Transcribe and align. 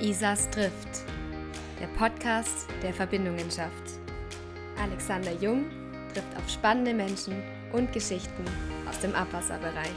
Isas 0.00 0.48
Drift, 0.50 1.02
der 1.80 1.88
Podcast, 1.98 2.68
der 2.84 2.94
Verbindungen 2.94 3.50
schafft. 3.50 3.98
Alexander 4.80 5.32
Jung 5.40 5.64
trifft 6.14 6.36
auf 6.36 6.48
spannende 6.48 6.94
Menschen 6.94 7.42
und 7.72 7.92
Geschichten 7.92 8.44
aus 8.88 9.00
dem 9.00 9.12
Abwasserbereich. 9.12 9.88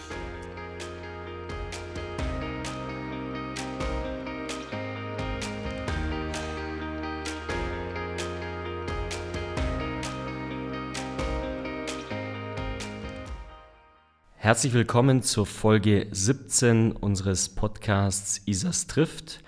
Herzlich 14.38 14.73
willkommen 14.73 15.22
zur 15.22 15.45
Folge 15.45 16.08
17 16.09 16.94
unseres 16.94 17.49
Podcasts 17.49 18.41
Isas 18.48 18.88
trifft. 18.88 19.44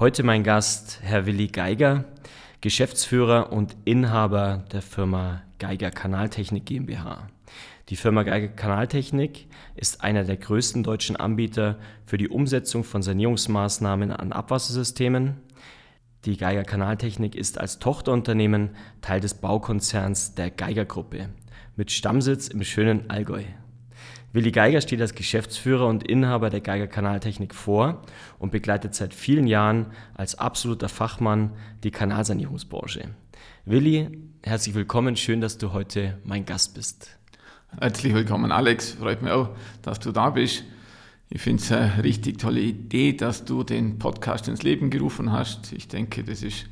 Heute 0.00 0.22
mein 0.22 0.44
Gast, 0.44 1.00
Herr 1.02 1.26
Willi 1.26 1.48
Geiger, 1.48 2.04
Geschäftsführer 2.60 3.52
und 3.52 3.76
Inhaber 3.84 4.62
der 4.70 4.80
Firma 4.80 5.42
Geiger 5.58 5.90
Kanaltechnik 5.90 6.66
GmbH. 6.66 7.26
Die 7.88 7.96
Firma 7.96 8.22
Geiger 8.22 8.46
Kanaltechnik 8.46 9.48
ist 9.74 10.04
einer 10.04 10.22
der 10.22 10.36
größten 10.36 10.84
deutschen 10.84 11.16
Anbieter 11.16 11.80
für 12.06 12.16
die 12.16 12.28
Umsetzung 12.28 12.84
von 12.84 13.02
Sanierungsmaßnahmen 13.02 14.12
an 14.12 14.30
Abwassersystemen. 14.30 15.40
Die 16.26 16.36
Geiger 16.36 16.62
Kanaltechnik 16.62 17.34
ist 17.34 17.58
als 17.58 17.80
Tochterunternehmen 17.80 18.76
Teil 19.00 19.18
des 19.18 19.34
Baukonzerns 19.34 20.36
der 20.36 20.52
Geiger 20.52 20.84
Gruppe 20.84 21.28
mit 21.74 21.90
Stammsitz 21.90 22.46
im 22.46 22.62
schönen 22.62 23.10
Allgäu. 23.10 23.42
Willi 24.32 24.50
Geiger 24.52 24.82
steht 24.82 25.00
als 25.00 25.14
Geschäftsführer 25.14 25.86
und 25.86 26.06
Inhaber 26.06 26.50
der 26.50 26.60
Geiger 26.60 26.86
Kanaltechnik 26.86 27.54
vor 27.54 28.02
und 28.38 28.52
begleitet 28.52 28.94
seit 28.94 29.14
vielen 29.14 29.46
Jahren 29.46 29.86
als 30.14 30.34
absoluter 30.34 30.90
Fachmann 30.90 31.52
die 31.82 31.90
Kanalsanierungsbranche. 31.90 33.08
Willi, 33.64 34.10
herzlich 34.42 34.74
willkommen, 34.74 35.16
schön, 35.16 35.40
dass 35.40 35.56
du 35.56 35.72
heute 35.72 36.18
mein 36.24 36.44
Gast 36.44 36.74
bist. 36.74 37.18
Herzlich 37.80 38.12
willkommen, 38.12 38.52
Alex. 38.52 38.92
Freut 38.92 39.22
mich 39.22 39.32
auch, 39.32 39.48
dass 39.80 39.98
du 39.98 40.12
da 40.12 40.28
bist. 40.28 40.64
Ich 41.30 41.40
finde 41.40 41.62
es 41.62 41.72
eine 41.72 42.04
richtig 42.04 42.38
tolle 42.38 42.60
Idee, 42.60 43.14
dass 43.14 43.46
du 43.46 43.64
den 43.64 43.98
Podcast 43.98 44.46
ins 44.46 44.62
Leben 44.62 44.90
gerufen 44.90 45.32
hast. 45.32 45.72
Ich 45.72 45.88
denke, 45.88 46.22
das 46.22 46.42
ist 46.42 46.66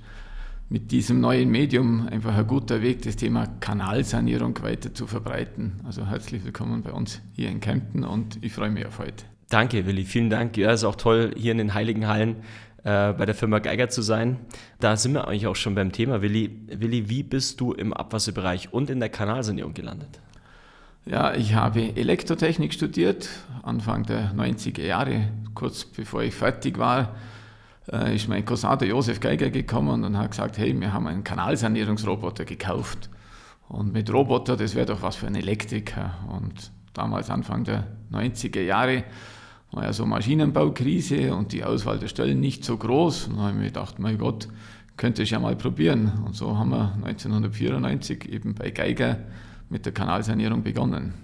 mit 0.69 0.91
diesem 0.91 1.21
neuen 1.21 1.49
Medium 1.49 2.09
einfach 2.09 2.37
ein 2.37 2.47
guter 2.47 2.83
Weg, 2.83 3.03
das 3.03 3.17
Thema 3.17 3.47
Kanalsanierung 3.61 4.61
weiter 4.63 4.93
zu 4.93 5.07
verbreiten. 5.07 5.81
Also 5.85 6.07
herzlich 6.07 6.45
willkommen 6.45 6.83
bei 6.83 6.91
uns 6.91 7.21
hier 7.35 7.51
in 7.51 7.61
Kempten 7.61 8.05
und 8.05 8.39
ich 8.43 8.53
freue 8.53 8.71
mich 8.71 8.85
auf 8.85 8.99
heute. 8.99 9.25
Danke, 9.49 9.87
Willi, 9.87 10.05
vielen 10.05 10.29
Dank. 10.29 10.57
Ja, 10.57 10.73
es 10.73 10.81
ist 10.81 10.85
auch 10.85 10.97
toll, 10.97 11.33
hier 11.37 11.53
in 11.53 11.59
den 11.59 11.75
Heiligen 11.75 12.09
Hallen 12.09 12.37
äh, 12.83 13.13
bei 13.13 13.27
der 13.27 13.37
Firma 13.37 13.61
Geiger 13.61 13.89
zu 13.91 14.03
sein. 14.03 14.39
Da 14.81 14.97
sind 14.97 15.15
wir 15.15 15.29
eigentlich 15.29 15.47
auch 15.47 15.55
schon 15.55 15.77
beim 15.77 15.93
Thema. 15.93 16.21
Willi, 16.21 16.51
Willi, 16.67 17.09
wie 17.09 17.23
bist 17.23 17.61
du 17.61 17.73
im 17.73 17.93
Abwasserbereich 17.93 18.73
und 18.73 18.91
in 18.91 18.99
der 18.99 19.09
Kanalsanierung 19.09 19.73
gelandet? 19.73 20.21
Ja, 21.05 21.33
ich 21.33 21.55
habe 21.55 21.97
Elektrotechnik 21.97 22.75
studiert, 22.75 23.29
Anfang 23.63 24.03
der 24.03 24.35
90er 24.35 24.83
Jahre, 24.83 25.29
kurz 25.55 25.85
bevor 25.85 26.25
ich 26.25 26.35
fertig 26.35 26.79
war 26.79 27.15
äh, 27.93 28.15
ist 28.15 28.29
mein 28.29 28.45
Cousin, 28.45 28.79
der 28.79 28.89
Josef 28.89 29.21
Geiger, 29.21 29.51
gekommen 29.51 30.05
und 30.05 30.17
hat 30.17 30.31
gesagt, 30.33 30.59
hey, 30.59 30.79
wir 30.79 30.93
haben 30.93 31.07
einen 31.07 31.25
Kanalsanierungsroboter 31.25 32.45
gekauft. 32.45 33.11
Und 33.69 33.93
mit 33.93 34.13
Roboter, 34.13 34.57
das 34.57 34.75
wäre 34.75 34.87
doch 34.87 35.03
was 35.03 35.17
für 35.17 35.27
ein 35.27 35.35
Elektriker. 35.35 36.15
Und 36.29 36.71
damals, 36.95 37.31
Anfang 37.31 37.65
der 37.65 37.87
90er 38.13 38.61
Jahre, 38.61 39.05
war 39.73 39.85
ja 39.85 39.93
so 39.93 40.07
Maschinenbaukrise 40.07 41.35
und 41.35 41.53
die 41.53 41.65
Auswahl 41.65 41.99
der 41.99 42.09
Stellen 42.09 42.41
nicht 42.41 42.65
so 42.65 42.77
groß. 42.77 43.29
Und 43.29 43.37
dann 43.37 43.43
habe 43.43 43.51
ich 43.53 43.59
mir 43.59 43.67
gedacht, 43.67 43.99
mein 43.99 44.19
Gott, 44.19 44.49
könnte 44.97 45.23
ich 45.23 45.31
ja 45.31 45.39
mal 45.39 45.57
probieren. 45.57 46.13
Und 46.25 46.35
so 46.35 46.57
haben 46.57 46.71
wir 46.71 46.95
1994 47.05 48.33
eben 48.33 48.55
bei 48.55 48.71
Geiger 48.71 49.19
mit 49.69 49.85
der 49.85 49.93
Kanalsanierung 49.93 50.63
begonnen. 50.63 51.15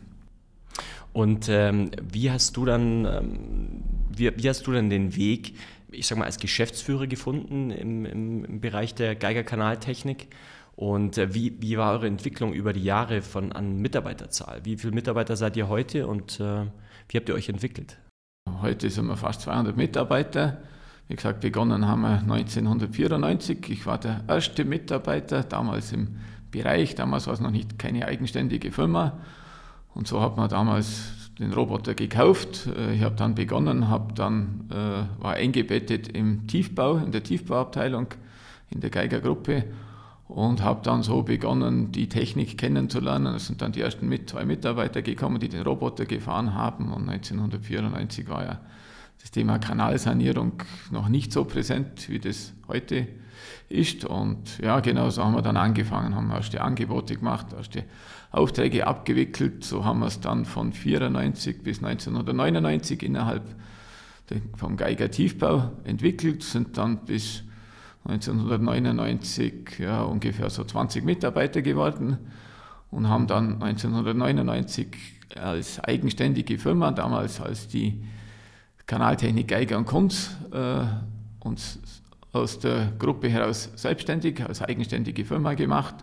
Und 1.12 1.48
ähm, 1.48 1.90
wie 2.10 2.30
hast 2.30 2.56
du 2.56 2.64
dann, 2.64 3.04
ähm, 3.04 3.82
wie, 4.14 4.30
wie 4.36 4.48
hast 4.48 4.66
du 4.66 4.72
dann 4.72 4.90
den 4.90 5.14
Weg 5.14 5.54
ich 5.92 6.06
sag 6.06 6.18
mal, 6.18 6.24
als 6.24 6.38
Geschäftsführer 6.38 7.06
gefunden 7.06 7.70
im, 7.70 8.04
im, 8.04 8.44
im 8.44 8.60
Bereich 8.60 8.94
der 8.94 9.14
Geigerkanaltechnik. 9.14 10.28
Und 10.74 11.18
äh, 11.18 11.34
wie, 11.34 11.60
wie 11.60 11.76
war 11.76 11.92
eure 11.92 12.06
Entwicklung 12.06 12.52
über 12.52 12.72
die 12.72 12.82
Jahre 12.82 13.22
von 13.22 13.52
an 13.52 13.76
Mitarbeiterzahl? 13.76 14.60
Wie 14.64 14.76
viele 14.76 14.94
Mitarbeiter 14.94 15.36
seid 15.36 15.56
ihr 15.56 15.68
heute 15.68 16.06
und 16.06 16.40
äh, 16.40 16.66
wie 17.08 17.18
habt 17.18 17.28
ihr 17.28 17.34
euch 17.34 17.48
entwickelt? 17.48 17.98
Heute 18.60 18.90
sind 18.90 19.06
wir 19.06 19.16
fast 19.16 19.42
200 19.42 19.76
Mitarbeiter. 19.76 20.62
Wie 21.08 21.16
gesagt, 21.16 21.40
begonnen 21.40 21.86
haben 21.86 22.02
wir 22.02 22.20
1994. 22.20 23.68
Ich 23.68 23.86
war 23.86 23.98
der 23.98 24.24
erste 24.28 24.64
Mitarbeiter 24.64 25.42
damals 25.42 25.92
im 25.92 26.16
Bereich. 26.50 26.94
Damals 26.94 27.26
war 27.26 27.34
es 27.34 27.40
noch 27.40 27.50
nicht 27.50 27.78
keine 27.78 28.06
eigenständige 28.06 28.72
Firma. 28.72 29.20
Und 29.94 30.08
so 30.08 30.22
hat 30.22 30.36
man 30.36 30.48
damals 30.48 31.21
den 31.38 31.52
Roboter 31.52 31.94
gekauft. 31.94 32.66
Äh, 32.66 32.94
ich 32.94 33.02
habe 33.02 33.16
dann 33.16 33.34
begonnen, 33.34 33.88
habe 33.88 34.12
dann, 34.14 34.68
äh, 34.70 35.22
war 35.22 35.34
eingebettet 35.34 36.08
im 36.08 36.46
Tiefbau, 36.46 36.96
in 36.96 37.12
der 37.12 37.22
Tiefbauabteilung 37.22 38.08
in 38.70 38.80
der 38.80 38.90
Geigergruppe 38.90 39.64
und 40.28 40.62
habe 40.62 40.80
dann 40.82 41.02
so 41.02 41.22
begonnen, 41.22 41.92
die 41.92 42.08
Technik 42.08 42.56
kennenzulernen. 42.56 43.34
Es 43.34 43.46
sind 43.46 43.60
dann 43.60 43.72
die 43.72 43.82
ersten 43.82 44.08
mit, 44.08 44.30
zwei 44.30 44.44
Mitarbeiter 44.44 45.02
gekommen, 45.02 45.40
die 45.40 45.48
den 45.48 45.62
Roboter 45.62 46.06
gefahren 46.06 46.54
haben. 46.54 46.92
Und 46.92 47.08
1994 47.08 48.28
war 48.28 48.44
ja 48.44 48.60
das 49.20 49.30
Thema 49.30 49.58
Kanalsanierung 49.58 50.62
noch 50.90 51.08
nicht 51.08 51.32
so 51.32 51.44
präsent, 51.44 52.08
wie 52.08 52.18
das 52.18 52.54
heute 52.66 52.96
ist. 52.96 53.21
Und 54.04 54.58
ja, 54.58 54.80
genau 54.80 55.10
so 55.10 55.24
haben 55.24 55.34
wir 55.34 55.42
dann 55.42 55.56
angefangen, 55.56 56.14
haben 56.14 56.30
erste 56.30 56.60
Angebote 56.60 57.16
gemacht, 57.16 57.46
erste 57.52 57.84
Aufträge 58.30 58.86
abgewickelt. 58.86 59.64
So 59.64 59.84
haben 59.84 60.00
wir 60.00 60.06
es 60.06 60.20
dann 60.20 60.44
von 60.44 60.72
94 60.72 61.62
bis 61.62 61.78
1999 61.78 63.02
innerhalb 63.02 63.44
vom 64.56 64.76
Geiger 64.76 65.10
Tiefbau 65.10 65.72
entwickelt, 65.84 66.42
sind 66.42 66.78
dann 66.78 67.04
bis 67.04 67.42
1999 68.04 69.78
ja, 69.78 70.02
ungefähr 70.02 70.50
so 70.50 70.64
20 70.64 71.04
Mitarbeiter 71.04 71.62
geworden 71.62 72.18
und 72.90 73.08
haben 73.08 73.26
dann 73.26 73.62
1999 73.62 74.88
als 75.36 75.80
eigenständige 75.80 76.58
Firma, 76.58 76.90
damals 76.90 77.40
als 77.40 77.68
die 77.68 78.02
Kanaltechnik 78.86 79.48
Geiger 79.48 79.78
und 79.78 79.86
Kunz, 79.86 80.36
äh, 80.52 80.84
uns 81.40 81.78
aus 82.32 82.58
der 82.58 82.92
Gruppe 82.98 83.28
heraus 83.28 83.70
selbstständig, 83.76 84.44
als 84.44 84.62
eigenständige 84.62 85.24
Firma 85.24 85.54
gemacht 85.54 85.96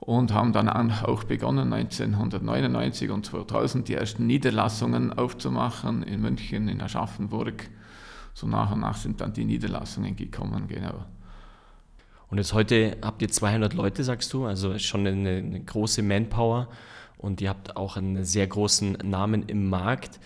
und 0.00 0.32
haben 0.32 0.52
dann 0.52 0.68
auch 0.68 1.24
begonnen, 1.24 1.72
1999 1.72 3.10
und 3.10 3.24
2000 3.26 3.88
die 3.88 3.94
ersten 3.94 4.26
Niederlassungen 4.26 5.12
aufzumachen 5.12 6.02
in 6.02 6.20
München, 6.20 6.68
in 6.68 6.80
Aschaffenburg. 6.80 7.70
So 8.34 8.46
nach 8.46 8.72
und 8.72 8.80
nach 8.80 8.96
sind 8.96 9.20
dann 9.20 9.32
die 9.32 9.44
Niederlassungen 9.44 10.16
gekommen, 10.16 10.66
genau. 10.68 11.04
Und 12.28 12.38
jetzt 12.38 12.52
heute 12.52 12.96
habt 13.02 13.22
ihr 13.22 13.28
200 13.28 13.74
Leute, 13.74 14.02
sagst 14.02 14.32
du, 14.32 14.44
also 14.44 14.76
schon 14.78 15.06
eine, 15.06 15.36
eine 15.36 15.60
große 15.60 16.02
Manpower 16.02 16.68
und 17.16 17.40
ihr 17.40 17.48
habt 17.48 17.76
auch 17.76 17.96
einen 17.96 18.24
sehr 18.24 18.46
großen 18.46 18.98
Namen 19.04 19.44
im 19.44 19.70
Markt. 19.70 20.18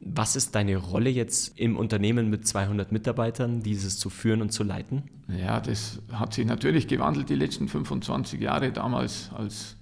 Was 0.00 0.36
ist 0.36 0.54
deine 0.54 0.76
Rolle 0.76 1.10
jetzt 1.10 1.58
im 1.58 1.76
Unternehmen 1.76 2.28
mit 2.28 2.46
200 2.46 2.92
Mitarbeitern, 2.92 3.62
dieses 3.62 3.98
zu 3.98 4.10
führen 4.10 4.42
und 4.42 4.52
zu 4.52 4.62
leiten? 4.62 5.04
Ja, 5.28 5.60
das 5.60 6.00
hat 6.12 6.34
sich 6.34 6.46
natürlich 6.46 6.86
gewandelt 6.86 7.28
die 7.28 7.34
letzten 7.34 7.68
25 7.68 8.40
Jahre. 8.40 8.72
Damals 8.72 9.30
als 9.34 9.76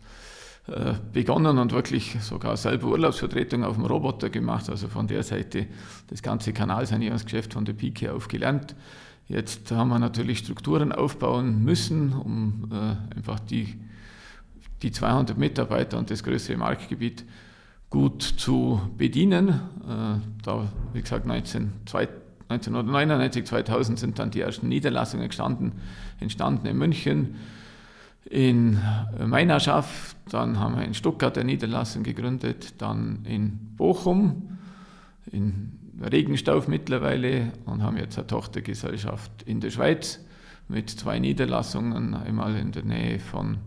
äh, 0.67 0.95
begonnen 1.13 1.59
und 1.59 1.73
wirklich 1.73 2.17
sogar 2.23 2.57
selber 2.57 2.87
Urlaubsvertretung 2.89 3.65
auf 3.65 3.77
dem 3.77 3.85
Roboter 3.85 4.31
gemacht, 4.31 4.71
also 4.71 4.89
von 4.89 5.07
der 5.07 5.23
Seite 5.23 5.67
das 6.09 6.23
ganze 6.23 6.55
Kanalsanierungsgeschäft 6.55 7.53
von 7.53 7.67
der 7.67 7.75
Pike 7.75 8.13
auf 8.15 8.29
gelernt. 8.29 8.75
Jetzt 9.29 9.71
haben 9.73 9.89
wir 9.89 9.99
natürlich 9.99 10.39
Strukturen 10.39 10.93
aufbauen 10.93 11.63
müssen, 11.63 12.15
um 12.15 12.71
äh, 12.73 13.17
einfach 13.17 13.41
die, 13.41 13.79
die 14.81 14.91
200 14.91 15.37
Mitarbeiter 15.37 15.99
und 15.99 16.11
das 16.11 16.23
größere 16.23 16.57
Marktgebiet 16.57 17.27
gut 17.95 18.23
zu 18.23 18.81
bedienen. 18.99 19.51
Äh, 19.51 20.19
da, 20.43 20.69
wie 20.93 21.01
gesagt, 21.01 21.27
19, 21.27 21.71
1999, 22.49 23.47
2000 23.47 24.01
sind 24.01 24.19
dann 24.19 24.33
die 24.33 24.41
ersten 24.41 24.69
Niederlassungen 24.69 25.23
entstanden, 25.23 25.73
entstanden 26.19 26.67
in 26.67 26.77
München, 26.77 27.37
in 28.25 28.81
Meinerschaft, 29.25 30.17
dann 30.29 30.59
haben 30.59 30.77
wir 30.77 30.85
in 30.85 30.95
Stuttgart 30.95 31.39
eine 31.39 31.45
Niederlassung 31.45 32.03
gegründet, 32.03 32.75
dann 32.79 33.21
in 33.27 33.77
Bochum, 33.77 34.59
in 35.31 35.79
Regenstauf 36.03 36.67
mittlerweile 36.67 37.53
und 37.65 37.85
haben 37.85 37.97
jetzt 37.97 38.19
eine 38.19 38.27
Tochtergesellschaft 38.27 39.31
in 39.45 39.61
der 39.61 39.71
Schweiz 39.71 40.19
mit 40.67 40.91
zwei 40.91 41.21
Niederlassungen, 41.21 42.15
einmal 42.15 42.57
in 42.57 42.73
der 42.73 42.83
Nähe 42.83 43.21
von 43.21 43.59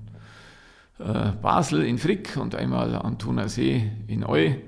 Basel 0.97 1.83
in 1.83 1.97
Frick 1.97 2.37
und 2.37 2.55
einmal 2.55 2.95
am 2.95 3.17
Thuner 3.17 3.49
See 3.49 3.91
in 4.07 4.23
Eu. 4.23 4.35
Äh, 4.35 4.61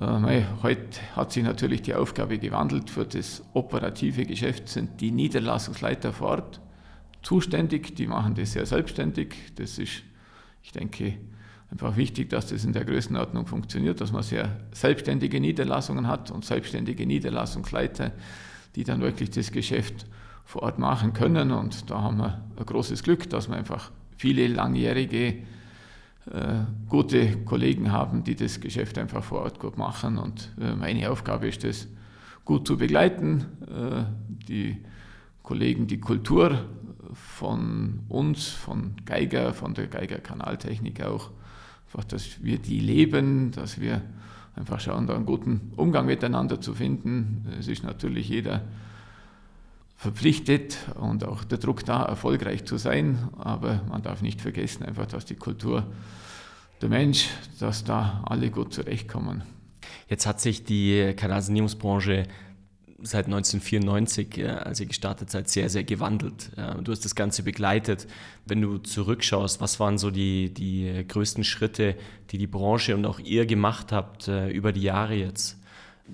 Äh, 0.00 0.42
heute 0.62 1.00
hat 1.14 1.32
sich 1.32 1.44
natürlich 1.44 1.82
die 1.82 1.94
Aufgabe 1.94 2.38
gewandelt. 2.38 2.90
Für 2.90 3.04
das 3.04 3.44
operative 3.52 4.26
Geschäft 4.26 4.68
sind 4.68 5.00
die 5.00 5.12
Niederlassungsleiter 5.12 6.12
vor 6.12 6.28
Ort 6.28 6.60
zuständig. 7.22 7.94
Die 7.94 8.08
machen 8.08 8.34
das 8.34 8.52
sehr 8.52 8.66
selbstständig. 8.66 9.34
Das 9.54 9.78
ist, 9.78 10.02
ich 10.62 10.72
denke, 10.72 11.14
einfach 11.70 11.96
wichtig, 11.96 12.30
dass 12.30 12.48
das 12.48 12.64
in 12.64 12.72
der 12.72 12.84
Größenordnung 12.84 13.46
funktioniert, 13.46 14.00
dass 14.00 14.10
man 14.10 14.22
sehr 14.22 14.60
selbstständige 14.72 15.40
Niederlassungen 15.40 16.08
hat 16.08 16.30
und 16.30 16.44
selbstständige 16.44 17.06
Niederlassungsleiter, 17.06 18.12
die 18.74 18.82
dann 18.82 19.00
wirklich 19.00 19.30
das 19.30 19.52
Geschäft 19.52 20.06
vor 20.44 20.64
Ort 20.64 20.80
machen 20.80 21.12
können. 21.12 21.52
Und 21.52 21.88
da 21.88 22.02
haben 22.02 22.18
wir 22.18 22.42
ein 22.56 22.66
großes 22.66 23.04
Glück, 23.04 23.30
dass 23.30 23.48
wir 23.48 23.56
einfach 23.56 23.92
viele 24.16 24.46
langjährige 24.48 25.26
äh, 25.26 26.64
gute 26.88 27.38
Kollegen 27.44 27.92
haben, 27.92 28.24
die 28.24 28.34
das 28.34 28.60
Geschäft 28.60 28.98
einfach 28.98 29.22
vor 29.22 29.42
Ort 29.42 29.58
gut 29.58 29.76
machen. 29.76 30.18
Und 30.18 30.52
äh, 30.60 30.74
meine 30.74 31.10
Aufgabe 31.10 31.48
ist 31.48 31.64
es, 31.64 31.88
gut 32.44 32.66
zu 32.66 32.76
begleiten, 32.76 33.46
äh, 33.62 34.04
die 34.48 34.78
Kollegen 35.42 35.86
die 35.86 36.00
Kultur 36.00 36.64
von 37.12 38.00
uns, 38.08 38.48
von 38.48 38.94
Geiger, 39.04 39.54
von 39.54 39.74
der 39.74 39.86
Geiger 39.86 40.18
Kanaltechnik 40.18 41.02
auch, 41.02 41.30
einfach, 41.86 42.04
dass 42.04 42.42
wir 42.42 42.58
die 42.58 42.80
leben, 42.80 43.52
dass 43.52 43.80
wir 43.80 44.02
einfach 44.56 44.80
schauen, 44.80 45.06
da 45.06 45.14
einen 45.14 45.26
guten 45.26 45.72
Umgang 45.76 46.06
miteinander 46.06 46.60
zu 46.60 46.74
finden. 46.74 47.46
Es 47.58 47.68
ist 47.68 47.84
natürlich 47.84 48.28
jeder 48.28 48.62
verpflichtet 49.96 50.78
und 51.00 51.24
auch 51.24 51.44
der 51.44 51.58
Druck 51.58 51.84
da, 51.84 52.02
erfolgreich 52.02 52.64
zu 52.64 52.76
sein. 52.76 53.28
Aber 53.38 53.82
man 53.88 54.02
darf 54.02 54.22
nicht 54.22 54.40
vergessen, 54.40 54.84
einfach, 54.84 55.06
dass 55.06 55.24
die 55.24 55.36
Kultur, 55.36 55.86
der 56.82 56.88
Mensch, 56.88 57.28
dass 57.60 57.84
da 57.84 58.22
alle 58.26 58.50
gut 58.50 58.74
zurechtkommen. 58.74 59.42
Jetzt 60.08 60.26
hat 60.26 60.40
sich 60.40 60.64
die 60.64 61.14
Kanalsanierungsbranche 61.16 62.24
seit 63.04 63.26
1994, 63.26 64.44
als 64.48 64.80
ihr 64.80 64.86
gestartet 64.86 65.30
seid, 65.30 65.48
sehr, 65.48 65.68
sehr 65.68 65.84
gewandelt. 65.84 66.50
Du 66.82 66.90
hast 66.90 67.04
das 67.04 67.14
Ganze 67.14 67.42
begleitet. 67.42 68.06
Wenn 68.46 68.62
du 68.62 68.78
zurückschaust, 68.78 69.60
was 69.60 69.78
waren 69.78 69.98
so 69.98 70.10
die, 70.10 70.52
die 70.52 71.04
größten 71.06 71.44
Schritte, 71.44 71.96
die 72.30 72.38
die 72.38 72.46
Branche 72.46 72.94
und 72.94 73.04
auch 73.04 73.18
ihr 73.18 73.46
gemacht 73.46 73.92
habt 73.92 74.28
äh, 74.28 74.48
über 74.48 74.72
die 74.72 74.82
Jahre 74.82 75.14
jetzt? 75.14 75.58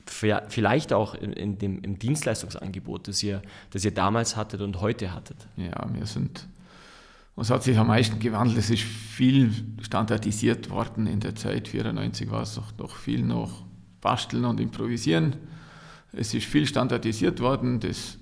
Vielleicht 0.07 0.93
auch 0.93 1.15
in, 1.15 1.33
in 1.33 1.59
dem, 1.59 1.81
im 1.83 1.99
Dienstleistungsangebot, 1.99 3.09
das 3.09 3.23
ihr, 3.23 3.43
das 3.71 3.85
ihr 3.85 3.93
damals 3.93 4.37
hattet 4.37 4.61
und 4.61 4.81
heute 4.81 5.13
hattet? 5.13 5.37
Ja, 5.57 5.87
wir 5.93 6.07
sind, 6.07 6.47
was 7.37 7.51
hat 7.51 7.63
sich 7.63 7.77
am 7.79 7.89
meisten 7.89 8.19
gewandelt? 8.19 8.59
Es 8.59 8.71
ist 8.71 8.83
viel 8.83 9.53
standardisiert 9.83 10.71
worden 10.71 11.07
in 11.07 11.21
der 11.21 11.35
Zeit. 11.35 11.69
1994 11.69 12.31
war 12.31 12.43
es 12.43 12.61
noch, 12.79 12.97
viel 12.97 13.23
noch 13.23 13.65
basteln 14.01 14.45
und 14.45 14.61
improvisieren. 14.61 15.37
Es 16.13 16.35
ist 16.35 16.47
viel 16.47 16.67
standardisiert 16.67 17.41
worden. 17.41 17.81
Das, 17.81 18.19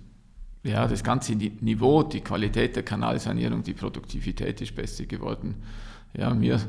ja, 0.63 0.87
das 0.87 1.05
ganze 1.05 1.35
Niveau, 1.35 2.03
die 2.03 2.21
Qualität 2.21 2.77
der 2.77 2.83
Kanalsanierung, 2.83 3.63
die 3.63 3.75
Produktivität 3.75 4.61
ist 4.61 4.75
besser 4.75 5.05
geworden. 5.05 5.57
Ja, 6.15 6.39
wir 6.39 6.61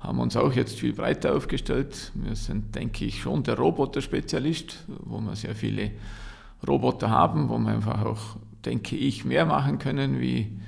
haben 0.00 0.20
uns 0.20 0.36
auch 0.36 0.52
jetzt 0.52 0.78
viel 0.78 0.92
breiter 0.92 1.34
aufgestellt. 1.34 2.12
Wir 2.14 2.36
sind, 2.36 2.74
denke 2.74 3.04
ich, 3.04 3.20
schon 3.20 3.42
der 3.42 3.58
Roboter-Spezialist, 3.58 4.84
wo 4.86 5.20
wir 5.20 5.34
sehr 5.34 5.54
viele 5.54 5.90
Roboter 6.66 7.10
haben, 7.10 7.48
wo 7.48 7.58
wir 7.58 7.70
einfach 7.70 8.04
auch, 8.04 8.36
denke 8.64 8.96
ich, 8.96 9.24
mehr 9.24 9.46
machen 9.46 9.78
können, 9.78 10.20
wie 10.20 10.58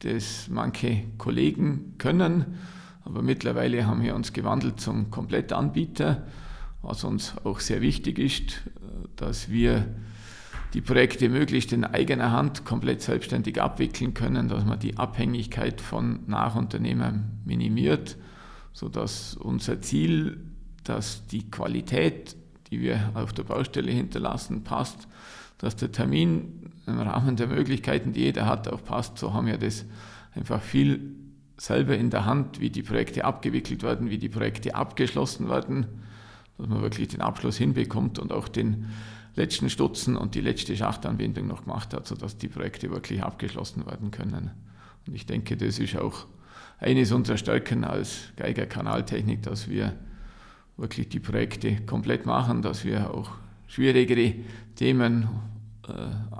das 0.00 0.48
manche 0.48 1.04
Kollegen 1.18 1.94
können. 1.98 2.58
Aber 3.04 3.22
mittlerweile 3.22 3.86
haben 3.86 4.02
wir 4.02 4.14
uns 4.14 4.32
gewandelt 4.32 4.80
zum 4.80 5.10
Komplettanbieter, 5.10 6.26
was 6.82 7.04
uns 7.04 7.34
auch 7.44 7.60
sehr 7.60 7.80
wichtig 7.80 8.18
ist, 8.18 8.62
dass 9.16 9.50
wir 9.50 9.86
die 10.74 10.80
Projekte 10.82 11.28
möglichst 11.28 11.72
in 11.72 11.84
eigener 11.84 12.30
Hand 12.32 12.64
komplett 12.64 13.00
selbstständig 13.00 13.60
abwickeln 13.60 14.12
können, 14.12 14.48
dass 14.48 14.64
man 14.64 14.78
die 14.78 14.98
Abhängigkeit 14.98 15.80
von 15.80 16.20
Nachunternehmern 16.26 17.40
minimiert 17.44 18.16
sodass 18.78 19.34
unser 19.34 19.82
Ziel, 19.82 20.38
dass 20.84 21.26
die 21.26 21.50
Qualität, 21.50 22.36
die 22.70 22.80
wir 22.80 23.10
auf 23.14 23.32
der 23.32 23.42
Baustelle 23.42 23.90
hinterlassen, 23.90 24.62
passt, 24.62 25.08
dass 25.58 25.74
der 25.74 25.90
Termin 25.90 26.70
im 26.86 27.00
Rahmen 27.00 27.34
der 27.34 27.48
Möglichkeiten, 27.48 28.12
die 28.12 28.20
jeder 28.20 28.46
hat, 28.46 28.68
auch 28.68 28.84
passt. 28.84 29.18
So 29.18 29.34
haben 29.34 29.48
wir 29.48 29.58
das 29.58 29.84
einfach 30.32 30.62
viel 30.62 31.12
selber 31.56 31.96
in 31.96 32.10
der 32.10 32.24
Hand, 32.24 32.60
wie 32.60 32.70
die 32.70 32.84
Projekte 32.84 33.24
abgewickelt 33.24 33.82
werden, 33.82 34.10
wie 34.10 34.18
die 34.18 34.28
Projekte 34.28 34.76
abgeschlossen 34.76 35.48
werden, 35.48 35.86
dass 36.56 36.68
man 36.68 36.80
wirklich 36.80 37.08
den 37.08 37.20
Abschluss 37.20 37.56
hinbekommt 37.56 38.20
und 38.20 38.32
auch 38.32 38.46
den 38.46 38.86
letzten 39.34 39.70
Stutzen 39.70 40.16
und 40.16 40.36
die 40.36 40.40
letzte 40.40 40.76
Schachtanbindung 40.76 41.48
noch 41.48 41.64
gemacht 41.64 41.92
hat, 41.94 42.06
sodass 42.06 42.38
die 42.38 42.48
Projekte 42.48 42.92
wirklich 42.92 43.24
abgeschlossen 43.24 43.86
werden 43.86 44.12
können. 44.12 44.52
Und 45.04 45.16
ich 45.16 45.26
denke, 45.26 45.56
das 45.56 45.80
ist 45.80 45.96
auch 45.96 46.26
eines 46.78 47.12
unserer 47.12 47.36
Stärken 47.36 47.84
als 47.84 48.32
Geiger 48.36 48.66
Kanaltechnik, 48.66 49.42
dass 49.42 49.68
wir 49.68 49.94
wirklich 50.76 51.08
die 51.08 51.20
Projekte 51.20 51.76
komplett 51.84 52.24
machen, 52.24 52.62
dass 52.62 52.84
wir 52.84 53.12
auch 53.12 53.32
schwierigere 53.66 54.34
Themen 54.76 55.28
äh, 55.86 55.92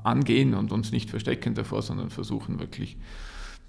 angehen 0.05 0.55
und 0.55 0.73
uns 0.73 0.93
nicht 0.93 1.11
verstecken 1.11 1.55
davor, 1.55 1.83
sondern 1.83 2.11
versuchen 2.11 2.61
wirklich 2.61 2.97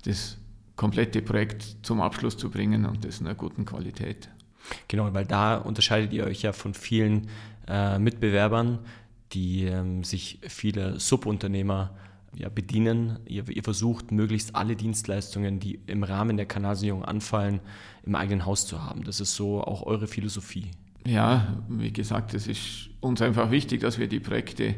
das 0.05 0.37
komplette 0.75 1.21
Projekt 1.21 1.77
zum 1.81 2.01
Abschluss 2.01 2.37
zu 2.37 2.49
bringen 2.49 2.85
und 2.85 3.03
das 3.03 3.19
in 3.19 3.25
einer 3.25 3.35
guten 3.35 3.65
Qualität. 3.65 4.29
Genau, 4.87 5.13
weil 5.13 5.25
da 5.25 5.57
unterscheidet 5.57 6.13
ihr 6.13 6.25
euch 6.25 6.43
ja 6.43 6.53
von 6.53 6.73
vielen 6.73 7.27
äh, 7.67 7.97
Mitbewerbern, 7.97 8.79
die 9.33 9.65
ähm, 9.65 10.03
sich 10.03 10.39
viele 10.47 10.99
Subunternehmer 10.99 11.95
ja, 12.35 12.49
bedienen. 12.49 13.19
Ihr, 13.25 13.47
ihr, 13.49 13.63
versucht 13.63 14.11
möglichst 14.11 14.55
alle 14.55 14.75
Dienstleistungen, 14.75 15.59
die 15.59 15.79
im 15.87 16.03
Rahmen 16.03 16.37
der 16.37 16.45
Kanalsanierung 16.45 17.03
anfallen, 17.03 17.59
im 18.03 18.15
eigenen 18.15 18.45
Haus 18.45 18.65
zu 18.65 18.83
haben. 18.83 19.03
Das 19.03 19.19
ist 19.19 19.35
so 19.35 19.61
auch 19.61 19.83
eure 19.83 20.07
Philosophie. 20.07 20.71
Ja, 21.05 21.63
wie 21.69 21.91
gesagt, 21.91 22.33
es 22.33 22.47
ist 22.47 22.89
uns 22.99 23.21
einfach 23.21 23.51
wichtig, 23.51 23.81
dass 23.81 23.97
wir 23.97 24.07
die 24.07 24.19
Projekte 24.19 24.75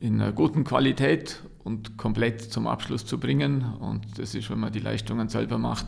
in 0.00 0.20
einer 0.20 0.32
guten 0.32 0.64
Qualität 0.64 1.42
und 1.64 1.96
komplett 1.96 2.40
zum 2.40 2.66
Abschluss 2.66 3.04
zu 3.04 3.18
bringen. 3.18 3.62
Und 3.62 4.18
das 4.18 4.34
ist, 4.34 4.50
wenn 4.50 4.58
man 4.58 4.72
die 4.72 4.80
Leistungen 4.80 5.28
selber 5.28 5.58
macht, 5.58 5.86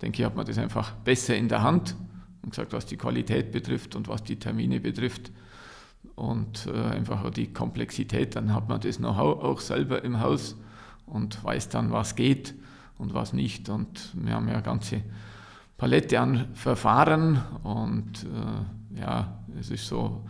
denke 0.00 0.20
ich, 0.20 0.26
hat 0.26 0.36
man 0.36 0.46
das 0.46 0.58
einfach 0.58 0.92
besser 0.92 1.36
in 1.36 1.48
der 1.48 1.62
Hand. 1.62 1.96
Und 2.42 2.50
gesagt, 2.50 2.72
was 2.72 2.86
die 2.86 2.96
Qualität 2.96 3.52
betrifft 3.52 3.94
und 3.94 4.08
was 4.08 4.24
die 4.24 4.36
Termine 4.36 4.80
betrifft 4.80 5.30
und 6.16 6.66
äh, 6.66 6.72
einfach 6.72 7.28
die 7.30 7.52
Komplexität, 7.52 8.36
dann 8.36 8.54
hat 8.54 8.68
man 8.68 8.80
das 8.80 8.98
Know-how 8.98 9.42
auch 9.42 9.60
selber 9.60 10.04
im 10.04 10.20
Haus 10.20 10.56
und 11.06 11.42
weiß 11.42 11.68
dann, 11.68 11.90
was 11.90 12.14
geht 12.14 12.54
und 12.98 13.14
was 13.14 13.32
nicht. 13.32 13.68
Und 13.68 14.12
wir 14.14 14.34
haben 14.34 14.48
ja 14.48 14.54
eine 14.54 14.62
ganze 14.62 15.02
Palette 15.76 16.20
an 16.20 16.46
Verfahren 16.54 17.40
und 17.62 18.24
äh, 18.24 19.00
ja, 19.00 19.38
es 19.58 19.70
ist 19.70 19.86
so 19.86 20.24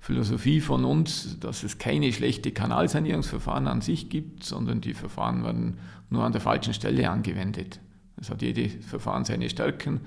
Philosophie 0.00 0.60
von 0.60 0.84
uns, 0.84 1.38
dass 1.40 1.62
es 1.62 1.78
keine 1.78 2.12
schlechte 2.12 2.52
Kanalsanierungsverfahren 2.52 3.66
an 3.66 3.80
sich 3.80 4.08
gibt, 4.08 4.44
sondern 4.44 4.80
die 4.80 4.94
Verfahren 4.94 5.44
werden 5.44 5.78
nur 6.10 6.24
an 6.24 6.32
der 6.32 6.40
falschen 6.40 6.74
Stelle 6.74 7.10
angewendet. 7.10 7.80
Es 8.16 8.30
hat 8.30 8.42
jede 8.42 8.68
Verfahren 8.68 9.24
seine 9.24 9.50
Stärken 9.50 10.00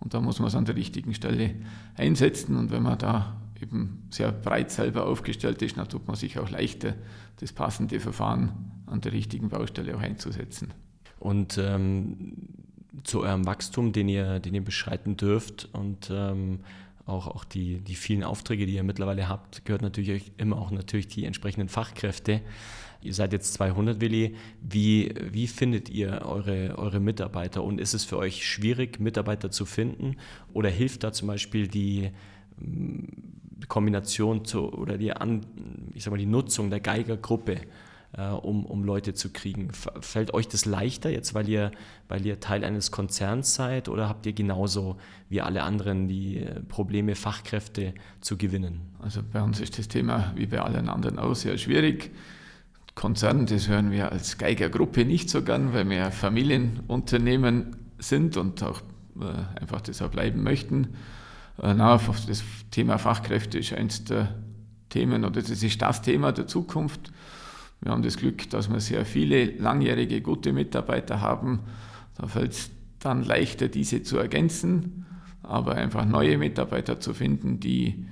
und 0.00 0.14
da 0.14 0.20
muss 0.20 0.38
man 0.38 0.48
es 0.48 0.54
an 0.54 0.64
der 0.64 0.76
richtigen 0.76 1.14
Stelle 1.14 1.54
einsetzen. 1.96 2.56
Und 2.56 2.70
wenn 2.70 2.82
man 2.82 2.98
da 2.98 3.36
eben 3.62 4.06
sehr 4.10 4.32
breit 4.32 4.70
selber 4.70 5.06
aufgestellt 5.06 5.62
ist, 5.62 5.76
dann 5.76 5.88
tut 5.88 6.06
man 6.06 6.16
sich 6.16 6.38
auch 6.38 6.50
leichter, 6.50 6.94
das 7.40 7.52
passende 7.52 8.00
Verfahren 8.00 8.72
an 8.86 9.00
der 9.00 9.12
richtigen 9.12 9.48
Baustelle 9.48 9.96
auch 9.96 10.00
einzusetzen. 10.00 10.72
Und 11.18 11.58
ähm, 11.58 12.48
zu 13.04 13.22
eurem 13.22 13.46
Wachstum, 13.46 13.92
den 13.92 14.08
ihr, 14.08 14.40
den 14.40 14.54
ihr 14.54 14.64
beschreiten 14.64 15.16
dürft 15.16 15.68
und 15.72 16.10
ähm, 16.12 16.60
auch, 17.06 17.26
auch 17.26 17.44
die, 17.44 17.80
die 17.80 17.94
vielen 17.94 18.22
Aufträge, 18.22 18.66
die 18.66 18.74
ihr 18.74 18.82
mittlerweile 18.82 19.28
habt, 19.28 19.64
gehört 19.64 19.82
natürlich 19.82 20.32
immer 20.36 20.58
auch 20.58 20.70
natürlich 20.70 21.08
die 21.08 21.24
entsprechenden 21.24 21.68
Fachkräfte. 21.68 22.42
Ihr 23.00 23.14
seid 23.14 23.32
jetzt 23.32 23.54
200, 23.54 24.00
Willi. 24.00 24.36
Wie, 24.60 25.12
wie 25.30 25.48
findet 25.48 25.88
ihr 25.88 26.22
eure, 26.24 26.78
eure 26.78 27.00
Mitarbeiter 27.00 27.64
und 27.64 27.80
ist 27.80 27.94
es 27.94 28.04
für 28.04 28.18
euch 28.18 28.46
schwierig, 28.46 29.00
Mitarbeiter 29.00 29.50
zu 29.50 29.66
finden 29.66 30.16
oder 30.52 30.68
hilft 30.68 31.02
da 31.02 31.12
zum 31.12 31.26
Beispiel 31.26 31.66
die 31.66 32.12
Kombination 33.68 34.44
zu, 34.44 34.72
oder 34.72 34.98
die, 34.98 35.12
An, 35.12 35.40
ich 35.94 36.04
sag 36.04 36.10
mal, 36.10 36.18
die 36.18 36.26
Nutzung 36.26 36.70
der 36.70 36.80
Geigergruppe, 36.80 37.60
äh, 38.16 38.28
um, 38.28 38.66
um 38.66 38.84
Leute 38.84 39.14
zu 39.14 39.30
kriegen. 39.30 39.70
Fällt 39.72 40.34
euch 40.34 40.48
das 40.48 40.64
leichter 40.64 41.10
jetzt, 41.10 41.34
weil 41.34 41.48
ihr, 41.48 41.72
weil 42.08 42.24
ihr 42.26 42.40
Teil 42.40 42.64
eines 42.64 42.90
Konzerns 42.90 43.54
seid 43.54 43.88
oder 43.88 44.08
habt 44.08 44.26
ihr 44.26 44.32
genauso 44.32 44.96
wie 45.28 45.40
alle 45.40 45.62
anderen 45.62 46.08
die 46.08 46.38
äh, 46.38 46.60
Probleme, 46.60 47.14
Fachkräfte 47.14 47.94
zu 48.20 48.36
gewinnen? 48.36 48.82
Also 48.98 49.22
bei 49.22 49.42
uns 49.42 49.60
ist 49.60 49.78
das 49.78 49.88
Thema 49.88 50.32
wie 50.36 50.46
bei 50.46 50.60
allen 50.60 50.88
anderen 50.88 51.18
auch 51.18 51.34
sehr 51.34 51.56
schwierig. 51.58 52.10
Konzern, 52.94 53.46
das 53.46 53.68
hören 53.68 53.90
wir 53.90 54.12
als 54.12 54.36
Geigergruppe 54.36 55.06
nicht 55.06 55.30
so 55.30 55.42
gern, 55.42 55.72
weil 55.72 55.88
wir 55.88 56.10
Familienunternehmen 56.10 57.76
sind 57.98 58.36
und 58.36 58.62
auch 58.62 58.82
äh, 59.18 59.60
einfach 59.60 59.80
deshalb 59.80 60.12
bleiben 60.12 60.42
möchten. 60.42 60.88
Äh, 61.60 61.74
na, 61.74 61.96
das 61.96 62.44
Thema 62.70 62.98
Fachkräfte 62.98 63.58
ist 63.58 63.72
eines 63.72 64.04
der 64.04 64.34
Themen 64.88 65.24
oder 65.24 65.40
das 65.40 65.62
ist 65.62 65.82
das 65.82 66.02
Thema 66.02 66.32
der 66.32 66.46
Zukunft. 66.46 67.12
Wir 67.80 67.92
haben 67.92 68.02
das 68.02 68.16
Glück, 68.16 68.48
dass 68.50 68.70
wir 68.70 68.78
sehr 68.80 69.04
viele 69.04 69.44
langjährige, 69.44 70.20
gute 70.20 70.52
Mitarbeiter 70.52 71.20
haben. 71.20 71.60
Da 72.16 72.26
fällt 72.26 72.52
es 72.52 72.70
dann 73.00 73.24
leichter, 73.24 73.68
diese 73.68 74.02
zu 74.02 74.18
ergänzen, 74.18 75.06
aber 75.42 75.74
einfach 75.74 76.04
neue 76.04 76.38
Mitarbeiter 76.38 77.00
zu 77.00 77.14
finden, 77.14 77.58
die 77.58 78.06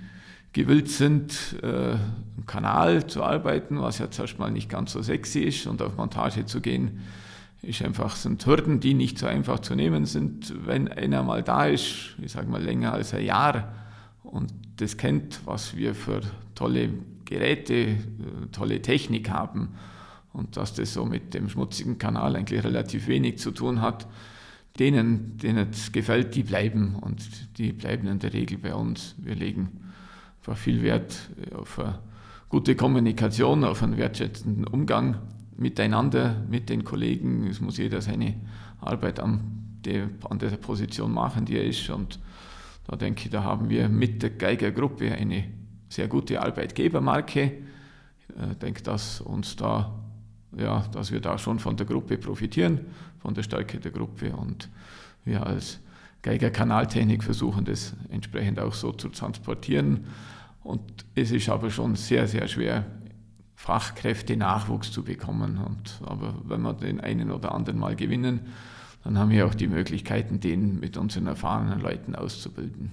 gewillt 0.52 0.88
sind, 0.88 1.56
äh, 1.62 1.92
im 1.92 2.46
Kanal 2.46 3.06
zu 3.06 3.22
arbeiten, 3.22 3.80
was 3.80 3.98
ja 3.98 4.10
zuerst 4.10 4.38
mal 4.40 4.50
nicht 4.50 4.68
ganz 4.68 4.92
so 4.92 5.02
sexy 5.02 5.40
ist, 5.40 5.66
und 5.68 5.80
auf 5.80 5.96
Montage 5.96 6.46
zu 6.46 6.60
gehen, 6.60 7.02
ist 7.62 7.82
einfach, 7.82 8.16
sind 8.16 8.44
Hürden, 8.46 8.80
die 8.80 8.94
nicht 8.94 9.18
so 9.18 9.26
einfach 9.26 9.60
zu 9.60 9.74
nehmen 9.74 10.06
sind. 10.06 10.54
Wenn 10.66 10.88
einer 10.88 11.22
mal 11.22 11.42
da 11.42 11.66
ist, 11.66 12.16
ich 12.22 12.32
sage 12.32 12.48
mal 12.48 12.62
länger 12.62 12.92
als 12.92 13.14
ein 13.14 13.24
Jahr, 13.24 13.74
und 14.22 14.52
das 14.76 14.96
kennt, 14.96 15.40
was 15.44 15.76
wir 15.76 15.94
für 15.94 16.20
tolle 16.54 16.90
Geräte, 17.24 17.74
äh, 17.74 17.96
tolle 18.52 18.80
Technik 18.80 19.30
haben, 19.30 19.70
und 20.32 20.56
dass 20.56 20.74
das 20.74 20.94
so 20.94 21.04
mit 21.04 21.34
dem 21.34 21.48
schmutzigen 21.48 21.98
Kanal 21.98 22.36
eigentlich 22.36 22.62
relativ 22.62 23.08
wenig 23.08 23.38
zu 23.38 23.50
tun 23.50 23.80
hat, 23.80 24.06
denen, 24.78 25.36
denen 25.38 25.70
es 25.70 25.90
gefällt, 25.90 26.34
die 26.36 26.44
bleiben 26.44 26.94
und 26.94 27.58
die 27.58 27.72
bleiben 27.72 28.06
in 28.06 28.20
der 28.20 28.32
Regel 28.32 28.58
bei 28.58 28.74
uns. 28.74 29.16
Wir 29.18 29.34
legen 29.34 29.90
einfach 30.38 30.56
viel 30.56 30.82
Wert 30.82 31.30
auf 31.54 31.78
eine 31.80 31.98
gute 32.48 32.76
Kommunikation, 32.76 33.64
auf 33.64 33.82
einen 33.82 33.96
wertschätzenden 33.96 34.64
Umgang 34.64 35.16
miteinander, 35.60 36.42
mit 36.48 36.68
den 36.68 36.84
Kollegen. 36.84 37.46
Es 37.46 37.60
muss 37.60 37.76
jeder 37.76 38.00
seine 38.00 38.34
Arbeit 38.80 39.20
an 39.20 39.40
der, 39.84 40.08
an 40.28 40.38
der 40.38 40.48
Position 40.56 41.12
machen, 41.12 41.44
die 41.44 41.56
er 41.56 41.64
ist. 41.64 41.88
Und 41.90 42.18
da 42.86 42.96
denke 42.96 43.24
ich, 43.24 43.30
da 43.30 43.44
haben 43.44 43.68
wir 43.68 43.88
mit 43.88 44.22
der 44.22 44.30
Geiger-Gruppe 44.30 45.12
eine 45.12 45.44
sehr 45.88 46.08
gute 46.08 46.40
Arbeitgebermarke. 46.42 47.52
Ich 48.52 48.58
denke, 48.58 48.82
dass 48.82 49.20
uns 49.20 49.56
da, 49.56 49.94
ja, 50.56 50.84
dass 50.92 51.12
wir 51.12 51.20
da 51.20 51.36
schon 51.36 51.58
von 51.58 51.76
der 51.76 51.86
Gruppe 51.86 52.16
profitieren, 52.16 52.80
von 53.18 53.34
der 53.34 53.42
Stärke 53.42 53.78
der 53.78 53.90
Gruppe 53.90 54.34
und 54.34 54.68
wir 55.24 55.46
als 55.46 55.78
Geiger 56.22 56.50
Kanaltechnik 56.50 57.24
versuchen 57.24 57.64
das 57.64 57.94
entsprechend 58.10 58.60
auch 58.60 58.74
so 58.74 58.92
zu 58.92 59.08
transportieren. 59.08 60.06
Und 60.62 60.82
es 61.14 61.30
ist 61.32 61.48
aber 61.48 61.70
schon 61.70 61.96
sehr, 61.96 62.26
sehr 62.26 62.46
schwer, 62.46 62.84
Fachkräfte-Nachwuchs 63.60 64.90
zu 64.90 65.04
bekommen. 65.04 65.58
Und, 65.58 66.00
aber 66.08 66.34
wenn 66.44 66.62
wir 66.62 66.72
den 66.72 66.98
einen 67.00 67.30
oder 67.30 67.54
anderen 67.54 67.78
mal 67.78 67.94
gewinnen, 67.94 68.40
dann 69.04 69.18
haben 69.18 69.30
wir 69.30 69.46
auch 69.46 69.54
die 69.54 69.66
Möglichkeiten, 69.66 70.40
den 70.40 70.80
mit 70.80 70.96
unseren 70.96 71.26
erfahrenen 71.26 71.78
Leuten 71.80 72.14
auszubilden. 72.14 72.92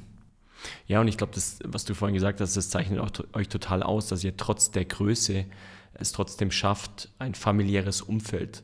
Ja, 0.86 1.00
und 1.00 1.08
ich 1.08 1.18
glaube, 1.18 1.34
das, 1.34 1.60
was 1.64 1.86
du 1.86 1.94
vorhin 1.94 2.16
gesagt 2.16 2.42
hast, 2.42 2.58
das 2.58 2.70
zeichnet 2.70 3.00
auch 3.00 3.12
euch 3.34 3.48
total 3.48 3.82
aus, 3.82 4.08
dass 4.08 4.24
ihr 4.24 4.36
trotz 4.36 4.72
der 4.72 4.84
Größe 4.84 5.46
es 5.94 6.12
trotzdem 6.12 6.52
schafft, 6.52 7.10
ein 7.18 7.34
familiäres 7.34 8.02
Umfeld 8.02 8.64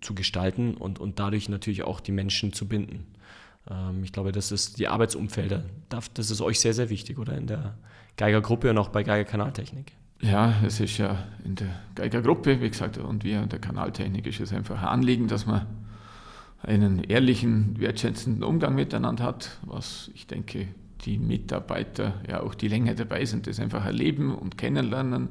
zu 0.00 0.14
gestalten 0.14 0.74
und, 0.74 0.98
und 0.98 1.20
dadurch 1.20 1.48
natürlich 1.48 1.84
auch 1.84 2.00
die 2.00 2.12
Menschen 2.12 2.52
zu 2.52 2.66
binden. 2.66 3.06
Ähm, 3.70 4.02
ich 4.02 4.12
glaube, 4.12 4.32
das 4.32 4.50
ist 4.50 4.78
die 4.78 4.88
Arbeitsumfelder. 4.88 5.64
Das 5.88 6.30
ist 6.30 6.40
euch 6.40 6.58
sehr, 6.58 6.74
sehr 6.74 6.90
wichtig, 6.90 7.18
oder? 7.18 7.36
In 7.36 7.46
der 7.46 7.78
Geigergruppe 8.16 8.70
und 8.70 8.78
auch 8.78 8.88
bei 8.88 9.04
Geiger 9.04 9.24
Kanaltechnik. 9.30 9.92
Ja, 10.20 10.54
es 10.64 10.80
ist 10.80 10.98
ja 10.98 11.24
in 11.44 11.56
der 11.56 11.68
Geigergruppe, 11.94 12.60
wie 12.60 12.70
gesagt, 12.70 12.98
und 12.98 13.22
wir 13.22 13.42
in 13.42 13.48
der 13.48 13.58
Kanaltechnik 13.58 14.26
ist 14.26 14.40
es 14.40 14.52
einfach 14.52 14.80
ein 14.80 14.88
Anliegen, 14.88 15.28
dass 15.28 15.46
man 15.46 15.66
einen 16.62 17.04
ehrlichen, 17.04 17.78
wertschätzenden 17.78 18.42
Umgang 18.42 18.74
miteinander 18.74 19.24
hat, 19.24 19.58
was 19.62 20.10
ich 20.14 20.26
denke, 20.26 20.68
die 21.04 21.18
Mitarbeiter, 21.18 22.14
ja 22.28 22.40
auch 22.40 22.54
die 22.54 22.68
länger 22.68 22.94
dabei 22.94 23.24
sind, 23.24 23.46
das 23.46 23.60
einfach 23.60 23.84
erleben 23.84 24.34
und 24.34 24.56
kennenlernen, 24.56 25.28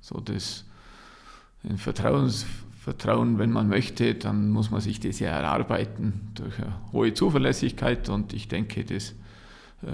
so 0.00 0.20
das 0.20 0.64
ein 1.64 1.78
Vertrauens, 1.78 2.46
Vertrauen, 2.80 3.38
wenn 3.38 3.50
man 3.50 3.68
möchte, 3.68 4.14
dann 4.14 4.50
muss 4.50 4.70
man 4.70 4.80
sich 4.80 5.00
das 5.00 5.18
ja 5.18 5.30
erarbeiten 5.30 6.30
durch 6.34 6.56
eine 6.60 6.92
hohe 6.92 7.14
Zuverlässigkeit 7.14 8.08
und 8.08 8.32
ich 8.32 8.46
denke, 8.46 8.84
das 8.84 9.14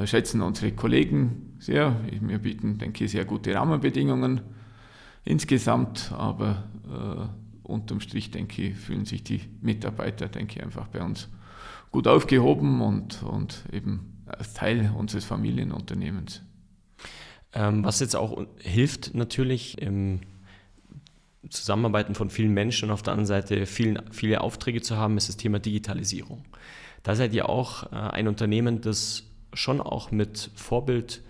schätzen 0.05 0.43
unsere 0.43 0.73
Kollegen 0.73 1.57
sehr. 1.59 1.97
Wir 2.21 2.39
bieten, 2.39 2.79
denke 2.79 3.05
ich, 3.05 3.11
sehr 3.11 3.25
gute 3.25 3.55
Rahmenbedingungen 3.55 4.41
insgesamt, 5.25 6.13
aber 6.13 6.65
äh, 6.89 7.69
unterm 7.69 8.01
Strich, 8.01 8.31
denke 8.31 8.63
ich, 8.63 8.77
fühlen 8.77 9.05
sich 9.05 9.23
die 9.23 9.41
Mitarbeiter, 9.61 10.29
denke 10.29 10.57
ich, 10.57 10.63
einfach 10.63 10.89
bei 10.89 11.03
uns 11.03 11.29
gut 11.91 12.09
aufgehoben 12.09 12.81
und, 12.81 13.23
und 13.23 13.65
eben 13.73 14.23
als 14.27 14.55
Teil 14.55 14.93
unseres 14.97 15.25
Familienunternehmens. 15.25 16.43
Ähm, 17.55 17.85
was 17.85 18.01
jetzt 18.01 18.17
auch 18.17 18.45
hilft 18.59 19.15
natürlich 19.15 19.81
im 19.81 20.21
Zusammenarbeiten 21.51 22.15
von 22.15 22.31
vielen 22.31 22.53
Menschen 22.53 22.89
und 22.89 22.95
auf 22.95 23.03
der 23.03 23.13
anderen 23.13 23.27
Seite 23.27 23.67
vielen, 23.67 24.01
viele 24.11 24.41
Aufträge 24.41 24.81
zu 24.81 24.97
haben, 24.97 25.17
ist 25.17 25.29
das 25.29 25.37
Thema 25.37 25.59
Digitalisierung. 25.59 26.45
Da 27.03 27.15
seid 27.15 27.35
ihr 27.35 27.49
auch 27.49 27.93
äh, 27.93 27.97
ein 27.97 28.29
Unternehmen, 28.29 28.81
das 28.81 29.25
schon 29.53 29.81
auch 29.81 30.11
mit 30.11 30.51
Vorbild 30.55 31.23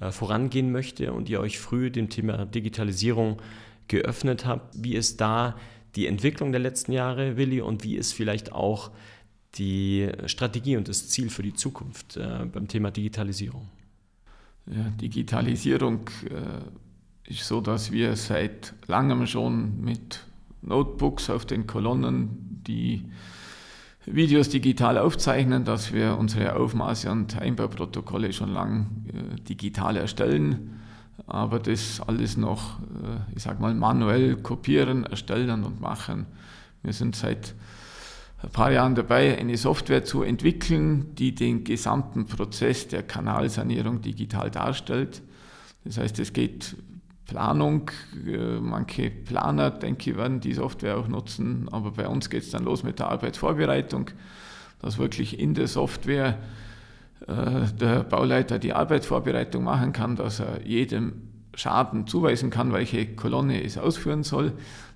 äh, 0.00 0.10
vorangehen 0.10 0.72
möchte 0.72 1.12
und 1.12 1.28
ihr 1.28 1.40
euch 1.40 1.58
früh 1.58 1.90
dem 1.90 2.08
Thema 2.08 2.46
Digitalisierung 2.46 3.40
geöffnet 3.88 4.46
habt. 4.46 4.82
Wie 4.82 4.94
ist 4.94 5.20
da 5.20 5.56
die 5.96 6.06
Entwicklung 6.06 6.52
der 6.52 6.60
letzten 6.60 6.92
Jahre, 6.92 7.36
Willi, 7.36 7.60
und 7.60 7.84
wie 7.84 7.96
ist 7.96 8.12
vielleicht 8.12 8.52
auch 8.52 8.90
die 9.54 10.10
Strategie 10.26 10.76
und 10.76 10.88
das 10.88 11.08
Ziel 11.08 11.30
für 11.30 11.42
die 11.42 11.54
Zukunft 11.54 12.16
äh, 12.16 12.44
beim 12.52 12.68
Thema 12.68 12.90
Digitalisierung? 12.90 13.68
Ja, 14.66 14.90
Digitalisierung 15.00 16.10
ist 17.24 17.46
so, 17.46 17.62
dass 17.62 17.90
wir 17.90 18.16
seit 18.16 18.74
langem 18.86 19.26
schon 19.26 19.80
mit 19.80 20.26
Notebooks 20.62 21.30
auf 21.30 21.46
den 21.46 21.66
Kolonnen 21.66 22.62
die 22.66 23.04
Videos 24.10 24.48
digital 24.48 24.98
aufzeichnen, 24.98 25.64
dass 25.64 25.92
wir 25.92 26.16
unsere 26.18 26.56
Aufmaße 26.56 27.10
und 27.10 27.38
Einbauprotokolle 27.38 28.32
schon 28.32 28.52
lang 28.52 29.04
äh, 29.08 29.40
digital 29.42 29.96
erstellen, 29.96 30.80
aber 31.26 31.58
das 31.58 32.00
alles 32.00 32.36
noch, 32.36 32.80
äh, 32.80 33.34
ich 33.36 33.42
sag 33.42 33.60
mal, 33.60 33.74
manuell 33.74 34.36
kopieren, 34.36 35.04
erstellen 35.04 35.64
und 35.64 35.80
machen. 35.80 36.26
Wir 36.82 36.92
sind 36.92 37.16
seit 37.16 37.54
ein 38.42 38.50
paar 38.50 38.70
Jahren 38.70 38.94
dabei, 38.94 39.36
eine 39.36 39.56
Software 39.56 40.04
zu 40.04 40.22
entwickeln, 40.22 41.14
die 41.16 41.34
den 41.34 41.64
gesamten 41.64 42.26
Prozess 42.26 42.88
der 42.88 43.02
Kanalsanierung 43.02 44.00
digital 44.00 44.50
darstellt. 44.50 45.22
Das 45.84 45.98
heißt, 45.98 46.18
es 46.20 46.32
geht 46.32 46.76
Planung. 47.28 47.90
Äh, 48.26 48.58
manche 48.58 49.10
Planer, 49.10 49.70
denke 49.70 50.10
ich, 50.10 50.16
werden 50.16 50.40
die 50.40 50.54
Software 50.54 50.96
auch 50.96 51.06
nutzen, 51.06 51.68
aber 51.70 51.92
bei 51.92 52.08
uns 52.08 52.28
geht 52.28 52.42
es 52.42 52.50
dann 52.50 52.64
los 52.64 52.82
mit 52.82 52.98
der 52.98 53.10
Arbeitsvorbereitung, 53.10 54.10
dass 54.80 54.98
wirklich 54.98 55.38
in 55.38 55.54
der 55.54 55.68
Software 55.68 56.38
äh, 57.28 57.72
der 57.78 58.02
Bauleiter 58.02 58.58
die 58.58 58.72
Arbeitsvorbereitung 58.72 59.62
machen 59.62 59.92
kann, 59.92 60.16
dass 60.16 60.40
er 60.40 60.66
jedem 60.66 61.27
Schaden 61.58 62.06
zuweisen 62.06 62.50
kann, 62.50 62.72
welche 62.72 63.04
Kolonne 63.16 63.64
es 63.64 63.78
ausführen 63.78 64.22
soll. 64.22 64.52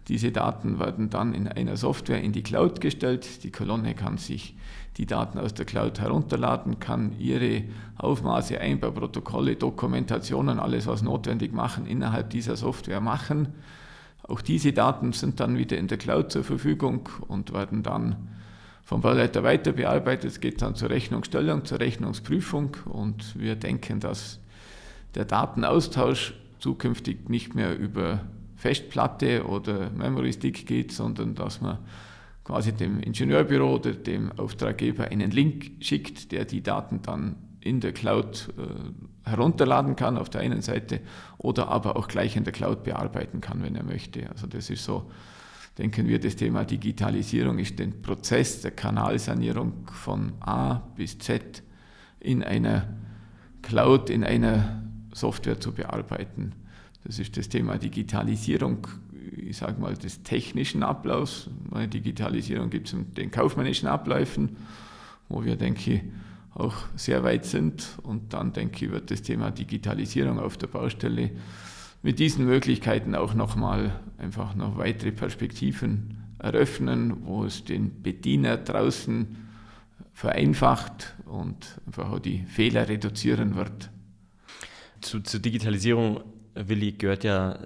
Diese 0.06 0.30
Daten 0.30 0.78
werden 0.78 1.10
dann 1.10 1.34
in 1.34 1.48
einer 1.48 1.76
Software 1.76 2.22
in 2.22 2.30
die 2.30 2.44
Cloud 2.44 2.80
gestellt. 2.80 3.42
Die 3.42 3.50
Kolonne 3.50 3.94
kann 3.94 4.16
sich 4.16 4.54
die 4.96 5.06
Daten 5.06 5.38
aus 5.38 5.54
der 5.54 5.64
Cloud 5.64 5.98
herunterladen, 5.98 6.78
kann 6.78 7.18
ihre 7.18 7.64
Aufmaße, 7.98 8.60
Einbauprotokolle, 8.60 9.56
Dokumentationen, 9.56 10.60
alles 10.60 10.86
was 10.86 11.02
notwendig 11.02 11.52
machen, 11.52 11.84
innerhalb 11.84 12.30
dieser 12.30 12.54
Software 12.54 13.00
machen. 13.00 13.48
Auch 14.22 14.40
diese 14.40 14.72
Daten 14.72 15.12
sind 15.12 15.40
dann 15.40 15.58
wieder 15.58 15.76
in 15.76 15.88
der 15.88 15.98
Cloud 15.98 16.30
zur 16.30 16.44
Verfügung 16.44 17.08
und 17.26 17.52
werden 17.52 17.82
dann 17.82 18.28
vom 18.84 19.00
Bauleiter 19.00 19.42
weiter 19.42 19.72
bearbeitet. 19.72 20.30
Es 20.30 20.38
geht 20.38 20.62
dann 20.62 20.76
zur 20.76 20.90
Rechnungsstellung, 20.90 21.64
zur 21.64 21.80
Rechnungsprüfung 21.80 22.76
und 22.84 23.36
wir 23.36 23.56
denken, 23.56 23.98
dass 23.98 24.38
der 25.16 25.24
Datenaustausch 25.24 26.34
zukünftig 26.62 27.28
nicht 27.28 27.54
mehr 27.54 27.76
über 27.76 28.20
Festplatte 28.54 29.44
oder 29.46 29.90
Memory 29.90 30.32
Stick 30.32 30.66
geht, 30.66 30.92
sondern 30.92 31.34
dass 31.34 31.60
man 31.60 31.78
quasi 32.44 32.72
dem 32.72 33.00
Ingenieurbüro 33.00 33.74
oder 33.74 33.92
dem 33.92 34.30
Auftraggeber 34.38 35.08
einen 35.08 35.32
Link 35.32 35.72
schickt, 35.80 36.30
der 36.30 36.44
die 36.44 36.62
Daten 36.62 37.02
dann 37.02 37.36
in 37.60 37.80
der 37.80 37.92
Cloud 37.92 38.52
äh, 38.58 39.28
herunterladen 39.28 39.96
kann 39.96 40.16
auf 40.16 40.30
der 40.30 40.40
einen 40.40 40.62
Seite 40.62 41.00
oder 41.38 41.68
aber 41.68 41.96
auch 41.96 42.08
gleich 42.08 42.36
in 42.36 42.44
der 42.44 42.52
Cloud 42.52 42.84
bearbeiten 42.84 43.40
kann, 43.40 43.62
wenn 43.62 43.76
er 43.76 43.84
möchte. 43.84 44.28
Also 44.30 44.46
das 44.46 44.70
ist 44.70 44.84
so, 44.84 45.10
denken 45.78 46.08
wir, 46.08 46.20
das 46.20 46.36
Thema 46.36 46.64
Digitalisierung 46.64 47.58
ist 47.58 47.78
den 47.78 48.02
Prozess 48.02 48.62
der 48.62 48.72
Kanalsanierung 48.72 49.86
von 49.92 50.32
A 50.40 50.74
bis 50.96 51.18
Z 51.18 51.62
in 52.18 52.42
einer 52.42 52.88
Cloud, 53.62 54.10
in 54.10 54.24
einer 54.24 54.81
Software 55.12 55.60
zu 55.60 55.72
bearbeiten. 55.72 56.52
Das 57.04 57.18
ist 57.18 57.36
das 57.36 57.48
Thema 57.48 57.78
Digitalisierung 57.78 58.86
ich 59.36 59.56
sage 59.56 59.80
mal, 59.80 59.94
des 59.94 60.22
technischen 60.22 60.82
Ablaufs. 60.82 61.48
Bei 61.70 61.86
Digitalisierung 61.86 62.70
gibt 62.70 62.92
es 62.92 62.96
den 63.16 63.30
kaufmännischen 63.30 63.88
Abläufen, 63.88 64.56
wo 65.28 65.44
wir, 65.44 65.56
denke 65.56 65.92
ich, 65.94 66.02
auch 66.54 66.74
sehr 66.96 67.24
weit 67.24 67.44
sind. 67.44 67.98
Und 68.02 68.32
dann 68.34 68.52
denke 68.52 68.86
ich, 68.86 68.92
wird 68.92 69.10
das 69.10 69.22
Thema 69.22 69.50
Digitalisierung 69.50 70.38
auf 70.38 70.56
der 70.56 70.66
Baustelle 70.66 71.30
mit 72.02 72.18
diesen 72.18 72.46
Möglichkeiten 72.46 73.14
auch 73.14 73.34
nochmal 73.34 74.00
einfach 74.18 74.54
noch 74.54 74.76
weitere 74.76 75.12
Perspektiven 75.12 76.18
eröffnen, 76.38 77.24
wo 77.24 77.44
es 77.44 77.64
den 77.64 78.02
Bediener 78.02 78.56
draußen 78.56 79.36
vereinfacht 80.12 81.14
und 81.26 81.80
einfach 81.86 82.10
auch 82.10 82.18
die 82.18 82.44
Fehler 82.46 82.88
reduzieren 82.88 83.54
wird. 83.54 83.91
Zu, 85.02 85.20
zur 85.20 85.40
Digitalisierung, 85.40 86.20
Willi, 86.54 86.92
gehört 86.92 87.24
ja 87.24 87.58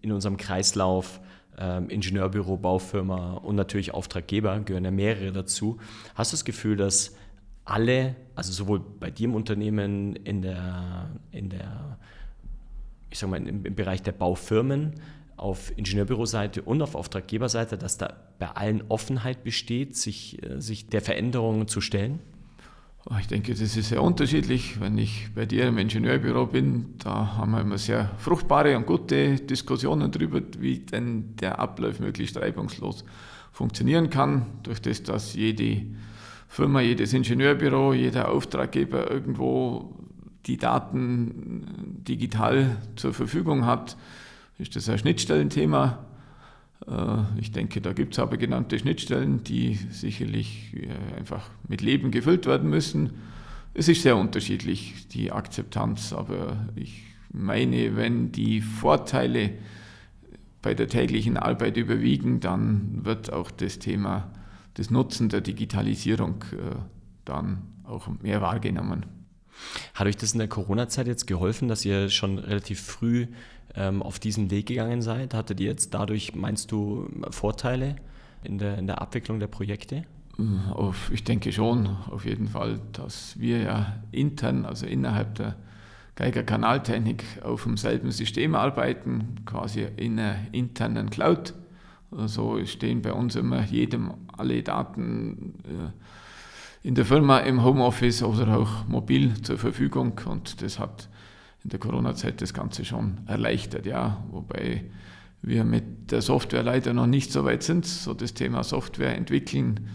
in 0.00 0.12
unserem 0.12 0.36
Kreislauf 0.36 1.20
ähm, 1.58 1.88
Ingenieurbüro, 1.88 2.56
Baufirma 2.56 3.34
und 3.34 3.54
natürlich 3.54 3.92
Auftraggeber, 3.94 4.58
gehören 4.60 4.84
ja 4.84 4.90
mehrere 4.90 5.32
dazu. 5.32 5.78
Hast 6.14 6.32
du 6.32 6.34
das 6.34 6.44
Gefühl, 6.44 6.76
dass 6.76 7.14
alle, 7.64 8.16
also 8.34 8.52
sowohl 8.52 8.80
bei 8.80 9.10
dir 9.10 9.26
im 9.26 9.34
Unternehmen, 9.34 10.16
in 10.16 10.42
der, 10.42 11.10
in 11.30 11.50
der 11.50 11.98
ich 13.10 13.18
sag 13.18 13.30
mal, 13.30 13.36
im, 13.36 13.64
im 13.64 13.74
Bereich 13.74 14.02
der 14.02 14.12
Baufirmen, 14.12 14.94
auf 15.36 15.76
Ingenieurbüroseite 15.76 16.60
und 16.62 16.82
auf 16.82 16.94
Auftraggeberseite, 16.94 17.78
dass 17.78 17.96
da 17.96 18.14
bei 18.38 18.48
allen 18.48 18.82
Offenheit 18.88 19.42
besteht, 19.42 19.96
sich, 19.96 20.42
äh, 20.42 20.60
sich 20.60 20.88
der 20.88 21.00
Veränderungen 21.00 21.66
zu 21.66 21.80
stellen? 21.80 22.20
Oh, 23.08 23.14
ich 23.18 23.28
denke, 23.28 23.52
das 23.52 23.62
ist 23.62 23.88
sehr 23.88 24.02
unterschiedlich. 24.02 24.78
Wenn 24.78 24.98
ich 24.98 25.28
bei 25.34 25.46
dir 25.46 25.68
im 25.68 25.78
Ingenieurbüro 25.78 26.46
bin, 26.46 26.96
da 26.98 27.38
haben 27.38 27.52
wir 27.52 27.62
immer 27.62 27.78
sehr 27.78 28.10
fruchtbare 28.18 28.76
und 28.76 28.86
gute 28.86 29.36
Diskussionen 29.36 30.12
darüber, 30.12 30.42
wie 30.58 30.80
denn 30.80 31.34
der 31.36 31.58
Ablauf 31.58 31.98
möglichst 31.98 32.36
reibungslos 32.36 33.06
funktionieren 33.52 34.10
kann, 34.10 34.44
durch 34.64 34.82
das, 34.82 35.02
dass 35.02 35.34
jede 35.34 35.82
Firma, 36.46 36.82
jedes 36.82 37.14
Ingenieurbüro, 37.14 37.94
jeder 37.94 38.30
Auftraggeber 38.30 39.10
irgendwo 39.10 39.94
die 40.44 40.58
Daten 40.58 42.02
digital 42.06 42.76
zur 42.96 43.14
Verfügung 43.14 43.64
hat, 43.64 43.96
ist 44.58 44.76
das 44.76 44.90
ein 44.90 44.98
Schnittstellenthema. 44.98 46.04
Äh, 46.86 47.38
ich 47.38 47.52
denke, 47.52 47.80
da 47.80 47.92
gibt 47.92 48.14
es 48.14 48.18
aber 48.18 48.36
genannte 48.36 48.78
Schnittstellen, 48.78 49.44
die 49.44 49.74
sicherlich 49.90 50.74
äh, 50.74 51.16
einfach 51.18 51.50
mit 51.68 51.80
Leben 51.80 52.10
gefüllt 52.10 52.46
werden 52.46 52.70
müssen. 52.70 53.14
Es 53.74 53.88
ist 53.88 54.02
sehr 54.02 54.16
unterschiedlich, 54.16 55.08
die 55.08 55.30
Akzeptanz, 55.30 56.12
aber 56.12 56.66
ich 56.74 57.04
meine, 57.32 57.96
wenn 57.96 58.32
die 58.32 58.60
Vorteile 58.60 59.52
bei 60.62 60.74
der 60.74 60.88
täglichen 60.88 61.36
Arbeit 61.36 61.76
überwiegen, 61.76 62.40
dann 62.40 63.04
wird 63.04 63.32
auch 63.32 63.50
das 63.50 63.78
Thema 63.78 64.30
des 64.76 64.90
Nutzen 64.90 65.28
der 65.28 65.40
Digitalisierung 65.40 66.44
äh, 66.52 66.76
dann 67.24 67.62
auch 67.84 68.08
mehr 68.22 68.40
wahrgenommen. 68.40 69.06
Hat 69.94 70.06
euch 70.06 70.16
das 70.16 70.32
in 70.32 70.38
der 70.38 70.48
Corona-Zeit 70.48 71.06
jetzt 71.06 71.26
geholfen, 71.26 71.68
dass 71.68 71.84
ihr 71.84 72.08
schon 72.08 72.38
relativ 72.38 72.80
früh 72.80 73.26
ähm, 73.74 74.02
auf 74.02 74.18
diesen 74.18 74.50
Weg 74.50 74.66
gegangen 74.66 75.02
seid? 75.02 75.34
Hattet 75.34 75.60
ihr 75.60 75.68
jetzt 75.68 75.94
dadurch, 75.94 76.34
meinst 76.34 76.72
du, 76.72 77.08
Vorteile 77.30 77.96
in 78.42 78.58
der, 78.58 78.78
in 78.78 78.86
der 78.86 79.00
Abwicklung 79.00 79.40
der 79.40 79.46
Projekte? 79.46 80.04
Auf, 80.72 81.10
ich 81.12 81.24
denke 81.24 81.52
schon, 81.52 81.86
auf 82.10 82.24
jeden 82.24 82.48
Fall, 82.48 82.80
dass 82.92 83.38
wir 83.38 83.58
ja 83.58 84.02
intern, 84.10 84.64
also 84.64 84.86
innerhalb 84.86 85.34
der 85.34 85.56
Geiger 86.14 86.42
Kanaltechnik 86.42 87.24
auf 87.42 87.64
demselben 87.64 88.10
System 88.10 88.54
arbeiten, 88.54 89.36
quasi 89.44 89.86
in 89.96 90.18
einer 90.18 90.36
internen 90.52 91.10
Cloud. 91.10 91.54
So 92.10 92.16
also 92.52 92.66
stehen 92.66 93.02
bei 93.02 93.12
uns 93.12 93.36
immer 93.36 93.62
jedem 93.64 94.12
alle 94.36 94.62
Daten 94.62 95.54
äh, 95.64 96.88
in 96.88 96.94
der 96.94 97.04
Firma 97.04 97.38
im 97.40 97.62
Homeoffice 97.62 98.22
oder 98.22 98.58
auch 98.58 98.88
mobil 98.88 99.40
zur 99.42 99.58
Verfügung 99.58 100.18
und 100.24 100.62
das 100.62 100.78
hat 100.78 101.09
in 101.64 101.70
der 101.70 101.78
Corona-Zeit 101.78 102.40
das 102.40 102.54
Ganze 102.54 102.84
schon 102.84 103.18
erleichtert, 103.26 103.86
ja, 103.86 104.24
wobei 104.30 104.84
wir 105.42 105.64
mit 105.64 106.10
der 106.10 106.22
Software 106.22 106.62
leider 106.62 106.92
noch 106.92 107.06
nicht 107.06 107.32
so 107.32 107.44
weit 107.44 107.62
sind. 107.62 107.86
So 107.86 108.14
das 108.14 108.34
Thema 108.34 108.62
Software 108.62 109.16
entwickeln 109.16 109.88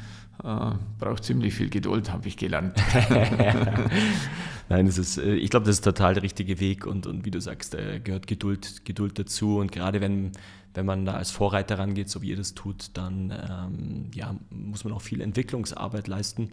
äh, 0.44 0.72
braucht 1.00 1.24
ziemlich 1.24 1.54
viel 1.54 1.70
Geduld, 1.70 2.12
habe 2.12 2.28
ich 2.28 2.38
gelernt. 2.38 2.76
Nein, 4.70 4.88
das 4.88 4.98
ist, 4.98 5.18
äh, 5.18 5.36
ich 5.36 5.50
glaube, 5.50 5.66
das 5.66 5.76
ist 5.76 5.84
total 5.84 6.16
der 6.16 6.24
richtige 6.24 6.60
Weg 6.60 6.88
und, 6.88 7.06
und 7.06 7.26
wie 7.26 7.32
du 7.32 7.40
sagst, 7.40 7.76
äh, 7.76 8.00
gehört 8.00 8.28
Geduld, 8.28 8.86
Geduld 8.86 9.20
dazu. 9.20 9.60
Und 9.60 9.72
gerade 9.72 10.02
wenn, 10.02 10.32
wenn 10.74 10.86
man 10.86 11.06
da 11.06 11.14
als 11.14 11.32
Vorreiter 11.32 11.78
rangeht, 11.78 12.10
so 12.10 12.22
wie 12.22 12.30
ihr 12.30 12.38
das 12.38 12.56
tut, 12.56 12.92
dann 12.94 13.32
ähm, 13.32 14.12
ja, 14.14 14.36
muss 14.50 14.84
man 14.84 14.94
auch 14.94 15.02
viel 15.02 15.22
Entwicklungsarbeit 15.22 16.08
leisten. 16.08 16.50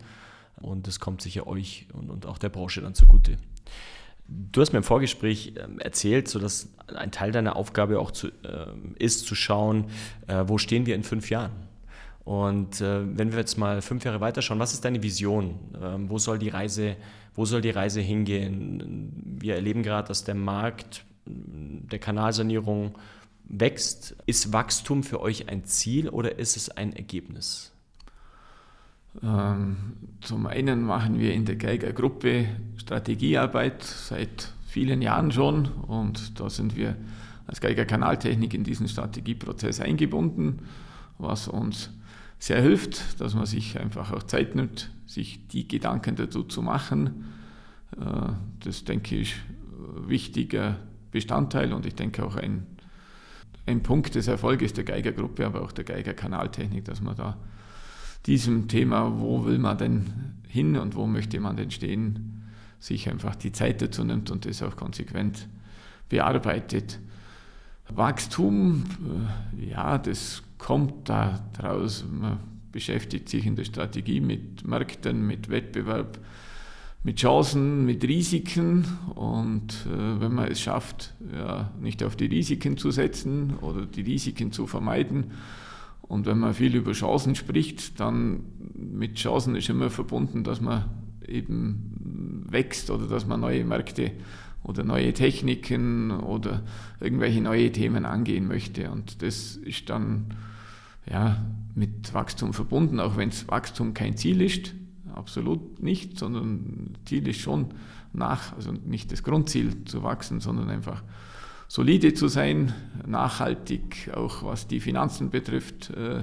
Und 0.61 0.87
das 0.87 1.01
kommt 1.01 1.23
sicher 1.23 1.47
euch 1.47 1.87
und, 1.93 2.11
und 2.11 2.27
auch 2.27 2.39
der 2.39 2.51
Branche 2.51 2.83
dann 2.83 2.95
zugute. 2.95 3.39
Du 4.29 4.61
hast 4.61 4.73
mir 4.73 4.79
im 4.79 4.85
Vorgespräch 4.85 5.55
ähm, 5.57 5.79
erzählt, 5.79 6.29
so 6.29 6.39
dass 6.39 6.69
ein 6.95 7.11
Teil 7.11 7.33
deiner 7.33 7.57
Aufgabe 7.57 7.99
auch 7.99 8.11
zu, 8.11 8.29
äh, 8.29 8.67
ist, 8.99 9.27
zu 9.27 9.35
schauen, 9.35 9.87
äh, 10.27 10.45
wo 10.47 10.59
stehen 10.59 10.87
wir 10.87 10.95
in 10.95 11.03
fünf 11.03 11.31
Jahren. 11.31 11.53
Und 12.25 12.81
äh, 12.81 13.01
wenn 13.17 13.33
wir 13.33 13.39
jetzt 13.39 13.59
mal 13.59 13.83
fünf 13.83 14.05
Jahre 14.05 14.21
weiterschauen, 14.21 14.61
was 14.61 14.73
ist 14.73 14.85
deine 14.85 15.03
Vision? 15.03 15.59
Ähm, 15.83 16.09
wo, 16.09 16.19
soll 16.19 16.39
die 16.39 16.51
Reise, 16.51 16.97
wo 17.35 17.45
soll 17.45 17.61
die 17.61 17.71
Reise 17.71 18.01
hingehen? 18.01 19.13
Wir 19.41 19.57
erleben 19.57 19.83
gerade, 19.83 20.09
dass 20.09 20.25
der 20.25 20.37
Markt 20.37 21.05
der 21.27 21.99
Kanalsanierung 21.99 22.95
wächst. 23.45 24.17
Ist 24.27 24.53
Wachstum 24.53 25.03
für 25.03 25.21
euch 25.21 25.49
ein 25.49 25.65
Ziel 25.65 26.09
oder 26.09 26.39
ist 26.39 26.57
es 26.57 26.71
ein 26.71 26.95
Ergebnis? 26.95 27.72
Ähm, 29.22 29.77
zum 30.20 30.46
einen 30.46 30.83
machen 30.83 31.18
wir 31.18 31.35
in 31.35 31.44
der 31.44 31.57
Geiger 31.57 31.92
Gruppe 31.92 32.46
Strategiearbeit 32.77 33.83
seit 33.83 34.53
vielen 34.66 35.03
Jahren 35.03 35.31
schon 35.33 35.66
und 35.66 36.40
da 36.40 36.48
sind 36.48 36.77
wir 36.77 36.96
als 37.46 37.61
Geiger 37.61 37.85
Kanaltechnik 37.85 38.55
in 38.55 38.64
diesen 38.64 38.88
Strategieprozess 38.88 39.81
eingebunden, 39.81 40.61
was 41.18 41.48
uns 41.48 41.90
sehr 42.38 42.62
hilft, 42.62 43.20
dass 43.20 43.35
man 43.35 43.46
sich 43.46 43.79
einfach 43.79 44.12
auch 44.12 44.22
Zeit 44.22 44.55
nimmt, 44.55 44.90
sich 45.07 45.46
die 45.48 45.68
Gedanken 45.68 46.16
dazu 46.16 46.42
zu 46.44 46.62
machen. 46.62 47.25
Äh, 48.01 48.33
das 48.64 48.85
denke 48.85 49.16
ich 49.16 49.37
ein 49.37 50.09
wichtiger 50.09 50.79
Bestandteil 51.11 51.72
und 51.72 51.85
ich 51.85 51.94
denke 51.94 52.25
auch 52.25 52.37
ein, 52.37 52.66
ein 53.66 53.83
Punkt 53.83 54.14
des 54.14 54.27
Erfolges 54.27 54.72
der 54.72 54.85
Geiger 54.85 55.12
Gruppe, 55.12 55.44
aber 55.44 55.62
auch 55.62 55.72
der 55.72 55.85
Geiger 55.85 56.14
Kanaltechnik, 56.14 56.85
dass 56.85 57.01
man 57.03 57.14
da 57.14 57.37
diesem 58.27 58.69
Thema, 58.69 59.21
wo 59.21 59.45
will 59.45 59.59
man 59.59 59.79
denn 59.79 60.13
hin 60.49 60.77
und 60.77 60.95
wo 60.95 61.07
möchte 61.07 61.41
man 61.41 61.57
denn 61.57 61.71
stehen, 61.71 62.45
sich 62.79 63.09
einfach 63.09 63.37
die 63.37 63.53
Zeit 63.53 63.81
dazu 63.81 64.05
nimmt 64.05 64.31
und 64.31 64.45
das 64.45 64.63
auch 64.63 64.77
konsequent 64.77 65.49
bearbeitet. 66.09 66.99
Wachstum, 67.89 68.85
äh, 69.59 69.71
ja, 69.71 69.99
das 69.99 70.43
kommt 70.59 71.09
da 71.09 71.41
draus. 71.57 72.05
Man 72.11 72.39
beschäftigt 72.71 73.29
sich 73.29 73.47
in 73.47 73.57
der 73.57 73.65
Strategie 73.65 74.21
mit 74.21 74.67
Märkten, 74.67 75.27
mit 75.27 75.49
Wettbewerb, 75.49 76.19
mit 77.03 77.19
Chancen, 77.19 77.85
mit 77.85 78.05
Risiken. 78.05 78.85
Und 79.15 79.87
äh, 79.87 80.21
wenn 80.21 80.35
man 80.35 80.49
es 80.49 80.61
schafft, 80.61 81.15
ja, 81.35 81.71
nicht 81.81 82.03
auf 82.03 82.17
die 82.17 82.27
Risiken 82.27 82.77
zu 82.77 82.91
setzen 82.91 83.55
oder 83.61 83.87
die 83.87 84.03
Risiken 84.03 84.53
zu 84.53 84.67
vermeiden, 84.67 85.33
und 86.03 86.27
wenn 86.27 86.38
man 86.38 86.55
viel 86.55 86.75
über 86.75 86.93
Chancen 86.93 87.35
spricht, 87.35 87.99
dann 88.01 88.45
mit 88.75 89.15
Chancen 89.15 89.57
ist 89.57 89.69
immer 89.69 89.91
verbunden, 89.91 90.45
dass 90.45 90.61
man 90.61 90.85
eben 91.27 92.45
wächst 92.49 92.91
oder 92.91 93.07
dass 93.07 93.27
man 93.27 93.41
neue 93.41 93.65
Märkte 93.65 94.12
oder 94.62 94.85
neue 94.85 95.12
Techniken 95.12 96.11
oder 96.11 96.62
irgendwelche 97.01 97.41
neue 97.41 97.73
Themen 97.73 98.05
angehen 98.05 98.47
möchte. 98.47 98.91
Und 98.91 99.23
das 99.23 99.57
ist 99.57 99.88
dann 99.91 100.35
ja, 101.11 101.45
mit 101.75 102.12
Wachstum 102.15 102.53
verbunden, 102.53 103.01
auch 103.01 103.17
wenn 103.17 103.31
Wachstum 103.49 103.95
kein 103.95 104.17
Ziel 104.17 104.41
ist, 104.41 104.75
absolut 105.15 105.83
nicht, 105.83 106.19
sondern 106.19 106.95
Ziel 107.05 107.27
ist 107.29 107.41
schon 107.41 107.67
nach, 108.12 108.55
also 108.55 108.73
nicht 108.73 109.11
das 109.12 109.23
Grundziel 109.23 109.85
zu 109.85 110.03
wachsen, 110.03 110.41
sondern 110.41 110.69
einfach 110.69 111.03
solide 111.73 112.13
zu 112.13 112.29
sein, 112.29 112.75
nachhaltig, 113.07 114.11
auch 114.15 114.43
was 114.43 114.69
die 114.69 114.79
Finanzen 114.79 115.31
betrifft, 115.31 115.89
äh, 115.89 116.23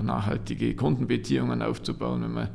nachhaltige 0.00 0.76
Kundenbeziehungen 0.76 1.60
aufzubauen. 1.60 2.22
Wenn 2.22 2.32
man 2.34 2.50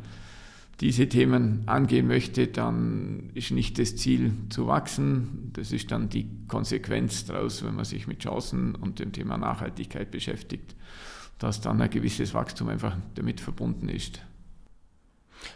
diese 0.79 1.09
Themen 1.09 1.63
angehen 1.65 2.07
möchte, 2.07 2.47
dann 2.47 3.31
ist 3.33 3.51
nicht 3.51 3.77
das 3.79 3.97
Ziel 3.97 4.31
zu 4.47 4.65
wachsen. 4.65 5.49
Das 5.51 5.73
ist 5.73 5.91
dann 5.91 6.07
die 6.07 6.29
Konsequenz 6.47 7.25
daraus, 7.25 7.65
wenn 7.65 7.75
man 7.75 7.83
sich 7.83 8.07
mit 8.07 8.19
Chancen 8.19 8.75
und 8.75 8.99
dem 8.99 9.11
Thema 9.11 9.37
Nachhaltigkeit 9.37 10.09
beschäftigt, 10.09 10.73
dass 11.37 11.59
dann 11.59 11.81
ein 11.81 11.89
gewisses 11.89 12.33
Wachstum 12.33 12.69
einfach 12.69 12.95
damit 13.15 13.41
verbunden 13.41 13.89
ist. 13.89 14.21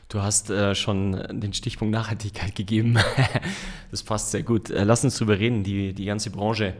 Du 0.07 0.21
hast 0.21 0.49
äh, 0.49 0.73
schon 0.73 1.11
den 1.39 1.53
Stichpunkt 1.53 1.93
Nachhaltigkeit 1.93 2.55
gegeben. 2.55 2.97
das 3.91 4.01
passt 4.03 4.31
sehr 4.31 4.43
gut. 4.43 4.69
Äh, 4.69 4.83
lass 4.83 5.03
uns 5.03 5.15
darüber 5.15 5.37
reden. 5.37 5.63
Die, 5.63 5.93
die 5.93 6.05
ganze 6.05 6.31
Branche 6.31 6.73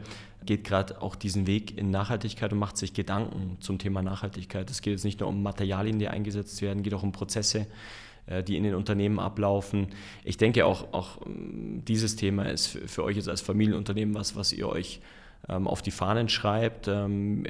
geht 0.44 0.64
gerade 0.64 1.00
auch 1.02 1.14
diesen 1.14 1.46
Weg 1.46 1.76
in 1.76 1.90
Nachhaltigkeit 1.90 2.52
und 2.52 2.58
macht 2.58 2.76
sich 2.76 2.94
Gedanken 2.94 3.58
zum 3.60 3.78
Thema 3.78 4.02
Nachhaltigkeit. 4.02 4.70
Es 4.70 4.82
geht 4.82 4.92
jetzt 4.92 5.04
nicht 5.04 5.20
nur 5.20 5.28
um 5.28 5.42
Materialien, 5.42 5.98
die 5.98 6.08
eingesetzt 6.08 6.62
werden, 6.62 6.82
geht 6.82 6.94
auch 6.94 7.02
um 7.02 7.12
Prozesse, 7.12 7.66
äh, 8.26 8.42
die 8.42 8.56
in 8.56 8.64
den 8.64 8.74
Unternehmen 8.74 9.18
ablaufen. 9.18 9.88
Ich 10.24 10.36
denke 10.36 10.64
auch, 10.64 10.92
auch 10.92 11.24
ähm, 11.26 11.82
dieses 11.86 12.16
Thema 12.16 12.44
ist 12.44 12.66
für 12.86 13.04
euch 13.04 13.16
jetzt 13.16 13.28
als 13.28 13.40
Familienunternehmen 13.40 14.14
was, 14.14 14.34
was 14.34 14.52
ihr 14.52 14.68
euch 14.68 14.96
ähm, 14.98 15.10
auf 15.48 15.82
die 15.82 15.90
Fahnen 15.90 16.28
schreibt. 16.28 16.88
Ähm, 16.88 17.44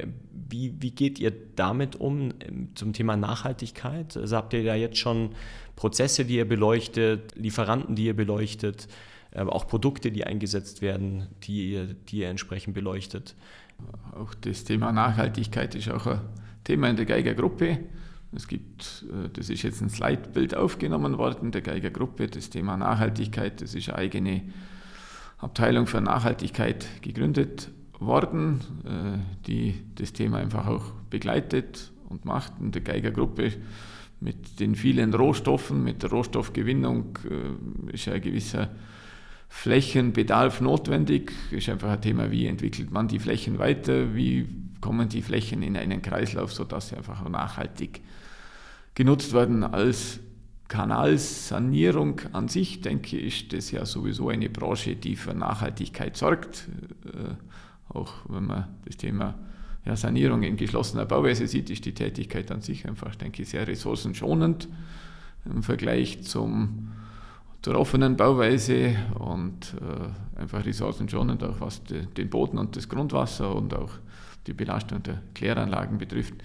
wie, 0.49 0.73
wie 0.79 0.91
geht 0.91 1.19
ihr 1.19 1.31
damit 1.55 1.95
um 1.95 2.33
zum 2.75 2.93
Thema 2.93 3.15
Nachhaltigkeit? 3.15 4.17
Also 4.17 4.35
habt 4.35 4.53
ihr 4.53 4.63
da 4.63 4.75
jetzt 4.75 4.97
schon 4.97 5.31
Prozesse, 5.75 6.25
die 6.25 6.35
ihr 6.35 6.47
beleuchtet, 6.47 7.35
Lieferanten, 7.35 7.95
die 7.95 8.05
ihr 8.05 8.15
beleuchtet, 8.15 8.87
auch 9.33 9.65
Produkte, 9.65 10.11
die 10.11 10.25
eingesetzt 10.25 10.81
werden, 10.81 11.27
die 11.43 11.71
ihr, 11.71 11.85
die 12.09 12.17
ihr 12.19 12.29
entsprechend 12.29 12.73
beleuchtet? 12.73 13.35
Auch 14.13 14.33
das 14.33 14.63
Thema 14.63 14.91
Nachhaltigkeit 14.91 15.73
ist 15.75 15.89
auch 15.89 16.05
ein 16.05 16.19
Thema 16.63 16.89
in 16.89 16.97
der 16.97 17.05
Geigergruppe. 17.05 17.79
Es 18.33 18.47
gibt, 18.47 19.05
äh, 19.09 19.29
das 19.33 19.49
ist 19.49 19.63
jetzt 19.63 19.81
ein 19.81 19.89
Slidebild 19.89 20.55
aufgenommen 20.55 21.17
worden 21.17 21.51
der 21.51 21.61
Geigergruppe, 21.61 22.27
das 22.27 22.49
Thema 22.49 22.77
Nachhaltigkeit, 22.77 23.61
das 23.61 23.75
ist 23.75 23.89
eine 23.89 23.97
eigene 23.97 24.43
Abteilung 25.37 25.87
für 25.87 26.01
Nachhaltigkeit 26.01 26.85
gegründet 27.01 27.69
worden, 28.01 28.59
äh, 28.83 29.45
die 29.47 29.75
das 29.95 30.11
Thema 30.13 30.37
einfach 30.37 30.67
auch 30.67 30.91
begleitet 31.09 31.91
und 32.09 32.25
macht. 32.25 32.53
In 32.59 32.71
der 32.71 32.81
Geigergruppe 32.81 33.53
mit 34.19 34.59
den 34.59 34.75
vielen 34.75 35.13
Rohstoffen, 35.13 35.83
mit 35.83 36.03
der 36.03 36.09
Rohstoffgewinnung 36.09 37.17
äh, 37.29 37.93
ist 37.93 38.07
ein 38.07 38.21
gewisser 38.21 38.69
Flächenbedarf 39.47 40.61
notwendig. 40.61 41.31
Ist 41.51 41.69
einfach 41.69 41.91
ein 41.91 42.01
Thema, 42.01 42.31
wie 42.31 42.47
entwickelt 42.47 42.91
man 42.91 43.07
die 43.07 43.19
Flächen 43.19 43.59
weiter, 43.59 44.15
wie 44.15 44.47
kommen 44.79 45.09
die 45.09 45.21
Flächen 45.21 45.61
in 45.61 45.77
einen 45.77 46.01
Kreislauf, 46.01 46.53
sodass 46.53 46.89
sie 46.89 46.97
einfach 46.97 47.27
nachhaltig 47.29 48.01
genutzt 48.95 49.33
werden 49.33 49.63
als 49.63 50.19
Kanalsanierung 50.67 52.21
an 52.31 52.47
sich, 52.47 52.79
denke 52.79 53.17
ich, 53.17 53.43
ist 53.43 53.53
das 53.53 53.71
ja 53.71 53.85
sowieso 53.85 54.29
eine 54.29 54.49
Branche, 54.49 54.95
die 54.95 55.17
für 55.17 55.33
Nachhaltigkeit 55.33 56.15
sorgt. 56.15 56.69
Äh, 57.05 57.35
auch 57.93 58.13
wenn 58.29 58.45
man 58.45 58.67
das 58.85 58.97
Thema 58.97 59.35
ja, 59.85 59.95
Sanierung 59.95 60.43
in 60.43 60.57
geschlossener 60.57 61.05
Bauweise 61.05 61.47
sieht, 61.47 61.69
ist 61.69 61.85
die 61.85 61.93
Tätigkeit 61.93 62.51
an 62.51 62.61
sich 62.61 62.87
einfach, 62.87 63.15
denke 63.15 63.41
ich, 63.41 63.49
sehr 63.49 63.67
ressourcenschonend 63.67 64.67
im 65.45 65.63
Vergleich 65.63 66.23
zum, 66.23 66.91
zur 67.61 67.77
offenen 67.77 68.15
Bauweise 68.15 68.95
und 69.17 69.75
äh, 69.81 70.39
einfach 70.39 70.65
ressourcenschonend, 70.65 71.43
auch 71.43 71.59
was 71.59 71.83
de, 71.83 72.05
den 72.05 72.29
Boden 72.29 72.57
und 72.57 72.75
das 72.75 72.89
Grundwasser 72.89 73.55
und 73.55 73.73
auch 73.73 73.91
die 74.47 74.53
Belastung 74.53 75.01
der 75.03 75.21
Kläranlagen 75.33 75.97
betrifft. 75.97 76.35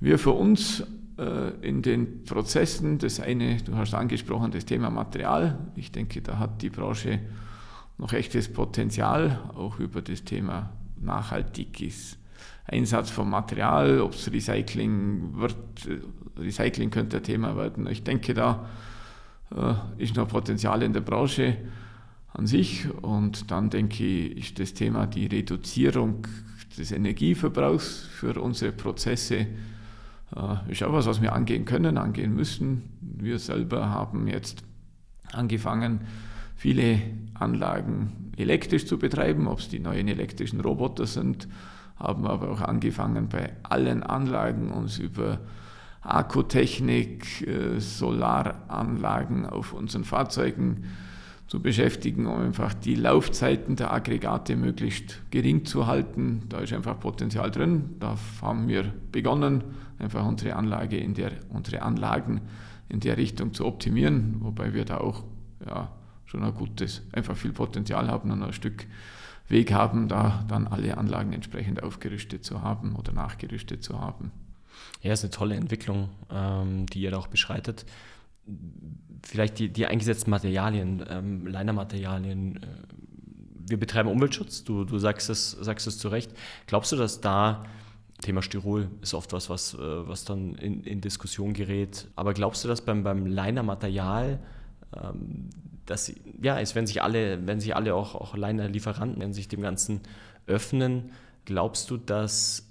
Wir 0.00 0.18
für 0.18 0.32
uns 0.32 0.82
äh, 1.18 1.50
in 1.60 1.82
den 1.82 2.24
Prozessen, 2.24 2.98
das 2.98 3.20
eine, 3.20 3.58
du 3.58 3.76
hast 3.76 3.94
angesprochen, 3.94 4.50
das 4.50 4.64
Thema 4.64 4.88
Material. 4.88 5.58
Ich 5.76 5.92
denke, 5.92 6.22
da 6.22 6.38
hat 6.38 6.62
die 6.62 6.70
Branche 6.70 7.20
noch 8.00 8.12
echtes 8.14 8.50
Potenzial, 8.50 9.38
auch 9.54 9.78
über 9.78 10.00
das 10.00 10.24
Thema 10.24 10.72
nachhaltiges 10.98 12.16
Einsatz 12.64 13.10
von 13.10 13.28
Material, 13.28 14.00
ob 14.00 14.14
es 14.14 14.32
Recycling 14.32 15.38
wird, 15.38 15.56
Recycling 16.38 16.90
könnte 16.90 17.18
ein 17.18 17.22
Thema 17.22 17.56
werden. 17.56 17.86
Ich 17.88 18.02
denke, 18.02 18.32
da 18.32 18.66
äh, 19.54 20.02
ist 20.02 20.16
noch 20.16 20.28
Potenzial 20.28 20.82
in 20.82 20.94
der 20.94 21.00
Branche 21.02 21.58
an 22.32 22.46
sich 22.46 22.88
und 23.02 23.50
dann 23.50 23.68
denke 23.68 24.04
ich, 24.04 24.38
ist 24.38 24.58
das 24.58 24.72
Thema 24.72 25.06
die 25.06 25.26
Reduzierung 25.26 26.26
des 26.78 26.92
Energieverbrauchs 26.92 28.08
für 28.12 28.40
unsere 28.40 28.72
Prozesse 28.72 29.46
äh, 30.34 30.72
ist 30.72 30.82
auch 30.82 30.92
was, 30.92 31.06
was 31.06 31.20
wir 31.20 31.34
angehen 31.34 31.64
können, 31.64 31.98
angehen 31.98 32.34
müssen. 32.34 32.82
Wir 33.00 33.38
selber 33.38 33.90
haben 33.90 34.26
jetzt 34.28 34.62
angefangen, 35.32 36.00
viele 36.60 37.00
Anlagen 37.32 38.32
elektrisch 38.36 38.84
zu 38.84 38.98
betreiben, 38.98 39.48
ob 39.48 39.60
es 39.60 39.70
die 39.70 39.78
neuen 39.78 40.08
elektrischen 40.08 40.60
Roboter 40.60 41.06
sind, 41.06 41.48
haben 41.96 42.26
aber 42.26 42.50
auch 42.50 42.60
angefangen, 42.60 43.30
bei 43.30 43.56
allen 43.62 44.02
Anlagen 44.02 44.70
uns 44.70 44.98
über 44.98 45.40
Akkutechnik, 46.02 47.46
äh, 47.48 47.80
Solaranlagen 47.80 49.46
auf 49.46 49.72
unseren 49.72 50.04
Fahrzeugen 50.04 50.84
zu 51.46 51.62
beschäftigen, 51.62 52.26
um 52.26 52.38
einfach 52.38 52.74
die 52.74 52.94
Laufzeiten 52.94 53.76
der 53.76 53.94
Aggregate 53.94 54.54
möglichst 54.54 55.22
gering 55.30 55.64
zu 55.64 55.86
halten. 55.86 56.42
Da 56.50 56.58
ist 56.58 56.74
einfach 56.74 57.00
Potenzial 57.00 57.50
drin. 57.50 57.96
Da 58.00 58.18
haben 58.42 58.68
wir 58.68 58.92
begonnen, 59.12 59.64
einfach 59.98 60.26
unsere 60.26 60.56
Anlage 60.56 60.98
in 60.98 61.14
der, 61.14 61.32
unsere 61.48 61.80
Anlagen 61.80 62.42
in 62.90 63.00
der 63.00 63.16
Richtung 63.16 63.54
zu 63.54 63.64
optimieren, 63.64 64.36
wobei 64.40 64.74
wir 64.74 64.84
da 64.84 64.98
auch 64.98 65.24
ja, 65.66 65.90
schon 66.30 66.44
ein 66.44 66.54
gutes, 66.54 67.02
einfach 67.12 67.36
viel 67.36 67.52
Potenzial 67.52 68.08
haben 68.08 68.30
und 68.30 68.42
ein 68.42 68.52
Stück 68.52 68.86
Weg 69.48 69.72
haben, 69.72 70.06
da 70.06 70.44
dann 70.46 70.68
alle 70.68 70.96
Anlagen 70.96 71.32
entsprechend 71.32 71.82
aufgerüstet 71.82 72.44
zu 72.44 72.62
haben 72.62 72.94
oder 72.94 73.12
nachgerüstet 73.12 73.82
zu 73.82 74.00
haben. 74.00 74.30
Ja, 75.02 75.12
ist 75.12 75.24
eine 75.24 75.32
tolle 75.32 75.56
Entwicklung, 75.56 76.08
ähm, 76.30 76.86
die 76.86 77.00
ihr 77.00 77.10
da 77.10 77.18
auch 77.18 77.26
beschreitet 77.26 77.84
vielleicht 79.24 79.58
die, 79.58 79.68
die 79.68 79.86
eingesetzten 79.86 80.30
Materialien, 80.30 81.04
ähm, 81.08 81.46
Leinermaterialien. 81.46 82.56
Äh, 82.56 82.66
wir 83.68 83.78
betreiben 83.78 84.08
Umweltschutz, 84.08 84.64
du, 84.64 84.84
du 84.84 84.98
sagst, 84.98 85.30
es, 85.30 85.52
sagst 85.52 85.86
es 85.86 85.98
zu 85.98 86.08
Recht. 86.08 86.32
Glaubst 86.66 86.92
du, 86.92 86.96
dass 86.96 87.20
da, 87.20 87.64
Thema 88.22 88.42
Styrol 88.42 88.88
ist 89.00 89.14
oft 89.14 89.32
was, 89.32 89.48
was, 89.48 89.74
äh, 89.74 89.78
was 89.78 90.24
dann 90.24 90.54
in, 90.56 90.82
in 90.82 91.00
Diskussion 91.00 91.52
gerät, 91.52 92.08
aber 92.16 92.34
glaubst 92.34 92.64
du, 92.64 92.68
dass 92.68 92.82
beim, 92.82 93.02
beim 93.02 93.26
Leinermaterial, 93.26 94.40
ähm, 94.94 95.50
dass, 95.90 96.12
ja, 96.40 96.60
es, 96.60 96.74
wenn 96.74 96.86
sich 96.86 97.02
alle, 97.02 97.46
wenn 97.46 97.60
sich 97.60 97.74
alle 97.74 97.94
auch, 97.94 98.14
auch 98.14 98.36
Leiner-Lieferanten, 98.36 99.20
wenn 99.20 99.32
sich 99.32 99.48
dem 99.48 99.60
Ganzen 99.60 100.00
öffnen, 100.46 101.10
glaubst 101.44 101.90
du, 101.90 101.96
dass 101.96 102.70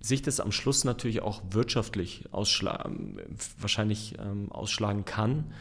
sich 0.00 0.22
das 0.22 0.40
am 0.40 0.50
Schluss 0.50 0.84
natürlich 0.84 1.22
auch 1.22 1.40
wirtschaftlich 1.50 2.24
ausschlagen, 2.32 3.18
wahrscheinlich 3.58 4.16
ähm, 4.18 4.50
ausschlagen 4.50 5.04
kann. 5.04 5.52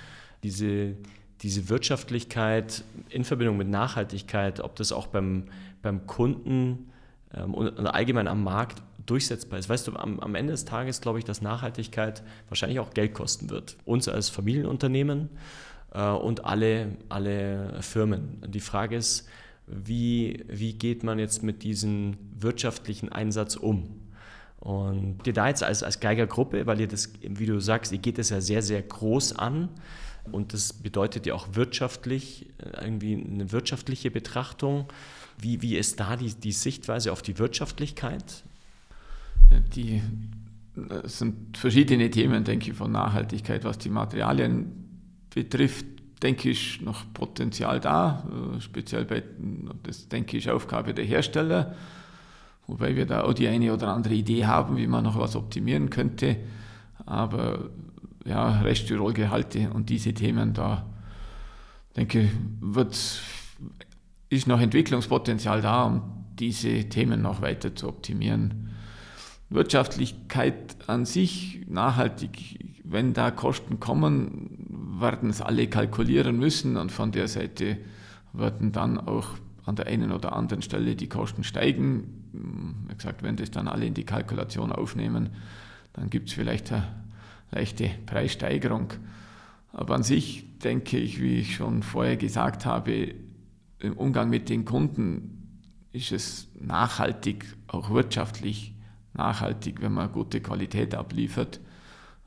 Diese, 0.44 0.96
diese 1.42 1.70
Wirtschaftlichkeit 1.70 2.84
in 3.10 3.24
Verbindung 3.24 3.58
mit 3.58 3.68
Nachhaltigkeit, 3.68 4.60
ob 4.60 4.76
das 4.76 4.92
auch 4.92 5.08
beim, 5.08 5.46
beim 5.82 6.08
Kunden 6.08 6.92
ähm, 7.34 7.54
und 7.54 7.86
allgemein 7.86 8.28
am 8.28 8.44
Markt 8.44 8.82
durchsetzbar 9.06 9.60
ist. 9.60 9.70
Weißt 9.70 9.88
du, 9.88 9.96
am, 9.96 10.20
am 10.20 10.36
Ende 10.36 10.52
des 10.52 10.66
Tages 10.66 11.02
glaube 11.02 11.20
ich, 11.20 11.26
dass 11.26 11.42
Nachhaltigkeit 11.42 12.24
wahrscheinlich 12.50 12.80
auch 12.80 12.92
Geld 12.92 13.14
kosten 13.14 13.50
wird. 13.50 13.78
Uns 13.86 14.08
als 14.08 14.30
Familienunternehmen 14.30 15.30
und 16.02 16.46
alle, 16.46 16.98
alle 17.10 17.82
Firmen. 17.82 18.42
Die 18.48 18.60
Frage 18.60 18.96
ist, 18.98 19.28
wie, 19.68 20.46
wie 20.48 20.74
geht 20.74 21.04
man 21.04 21.20
jetzt 21.20 21.44
mit 21.44 21.64
diesem 21.64 22.18
wirtschaftlichen 22.38 23.10
Einsatz 23.10 23.56
um? 23.56 24.02
Und 24.60 25.26
ihr 25.26 25.34
da 25.34 25.48
jetzt 25.48 25.64
als, 25.64 25.84
als 25.84 26.00
Geigergruppe, 26.00 26.66
weil 26.66 26.80
ihr 26.82 26.88
das, 26.88 27.14
wie 27.22 27.46
du 27.46 27.60
sagst, 27.60 27.92
ihr 27.92 28.00
geht 28.00 28.18
das 28.18 28.30
ja 28.30 28.42
sehr, 28.42 28.62
sehr 28.62 28.82
groß 28.82 29.38
an 29.38 29.70
und 30.32 30.54
das 30.54 30.74
bedeutet 30.74 31.26
ja 31.26 31.34
auch 31.34 31.48
wirtschaftlich, 31.54 32.48
äh, 32.58 32.86
irgendwie 32.86 33.16
eine 33.16 33.52
wirtschaftliche 33.52 34.12
Betrachtung. 34.12 34.88
Wie, 35.40 35.62
wie 35.62 35.78
ist 35.78 36.00
da 36.00 36.16
die, 36.16 36.34
die 36.34 36.52
Sichtweise 36.52 37.12
auf 37.12 37.22
die 37.22 37.38
Wirtschaftlichkeit? 37.38 38.44
Die 39.76 40.02
es 41.04 41.20
sind 41.20 41.58
verschiedene 41.58 42.10
Themen, 42.12 42.44
denke 42.44 42.72
ich, 42.72 42.78
von 42.78 42.92
Nachhaltigkeit. 42.92 43.64
Was 43.64 43.78
die 43.80 43.90
Materialien 43.90 44.87
betrifft, 45.44 45.86
denke 46.24 46.50
ich, 46.50 46.82
noch 46.82 47.06
Potenzial 47.14 47.80
da. 47.80 48.26
Äh, 48.56 48.62
speziell 48.62 49.06
bei, 49.06 49.24
das 49.84 50.08
denke 50.08 50.38
ich, 50.38 50.50
Aufgabe 50.50 50.94
der 50.94 51.06
Hersteller 51.06 51.76
wobei 52.68 52.96
wir 52.96 53.06
da 53.06 53.24
auch 53.24 53.34
die 53.34 53.48
eine 53.48 53.74
oder 53.74 53.88
andere 53.88 54.14
Idee 54.14 54.46
haben, 54.46 54.78
wie 54.78 54.88
man 54.88 55.04
noch 55.04 55.18
was 55.18 55.36
optimieren 55.36 55.90
könnte. 55.90 56.38
Aber 57.06 57.70
ja, 58.26 58.60
Reststyrolgehalte 58.60 59.72
und 59.72 59.90
diese 59.90 60.14
Themen, 60.14 60.54
da 60.54 60.86
denke 61.96 62.24
ich, 62.24 62.32
wird, 62.60 63.22
ist 64.30 64.48
noch 64.48 64.60
Entwicklungspotenzial 64.60 65.62
da, 65.62 65.84
um 65.84 66.02
diese 66.38 66.90
Themen 66.90 67.22
noch 67.22 67.42
weiter 67.42 67.74
zu 67.74 67.88
optimieren. 67.88 68.76
Wirtschaftlichkeit 69.50 70.76
an 70.88 71.06
sich, 71.06 71.62
nachhaltig, 71.70 72.60
wenn 72.84 73.14
da 73.14 73.32
Kosten 73.32 73.80
kommen, 73.80 74.57
werden 75.00 75.30
es 75.30 75.42
alle 75.42 75.68
kalkulieren 75.68 76.38
müssen 76.38 76.78
und 76.78 76.92
von 76.92 77.12
der 77.12 77.28
Seite 77.28 77.78
werden 78.34 78.72
dann 78.72 78.98
auch 78.98 79.28
an 79.66 79.76
der 79.76 79.88
einen 79.88 80.12
oder 80.12 80.34
anderen 80.34 80.62
Stelle 80.62 80.96
die 80.96 81.10
Kosten 81.10 81.44
steigen. 81.44 82.86
Wie 82.88 82.96
gesagt, 82.96 83.24
wenn 83.24 83.36
das 83.36 83.52
dann 83.52 83.68
alle 83.68 83.86
in 83.86 83.94
die 83.94 84.06
Kalkulation 84.06 84.72
aufnehmen, 84.72 85.30
dann 85.94 86.10
gibt 86.10 86.30
es 86.30 86.36
vielleicht 86.36 86.72
eine 86.72 86.88
leichte 87.52 87.90
Preissteigerung. 88.06 88.94
Aber 89.74 89.96
an 89.96 90.04
sich 90.04 90.60
denke 90.60 90.98
ich, 90.98 91.22
wie 91.22 91.40
ich 91.40 91.56
schon 91.56 91.84
vorher 91.84 92.18
gesagt 92.18 92.66
habe, 92.66 93.14
im 93.80 93.94
Umgang 93.94 94.30
mit 94.30 94.50
den 94.50 94.66
Kunden 94.66 95.60
ist 95.92 96.12
es 96.12 96.48
nachhaltig, 96.60 97.46
auch 97.68 97.90
wirtschaftlich 97.90 98.74
nachhaltig, 99.14 99.82
wenn 99.82 99.94
man 99.94 100.12
gute 100.12 100.42
Qualität 100.42 100.96
abliefert. 100.96 101.60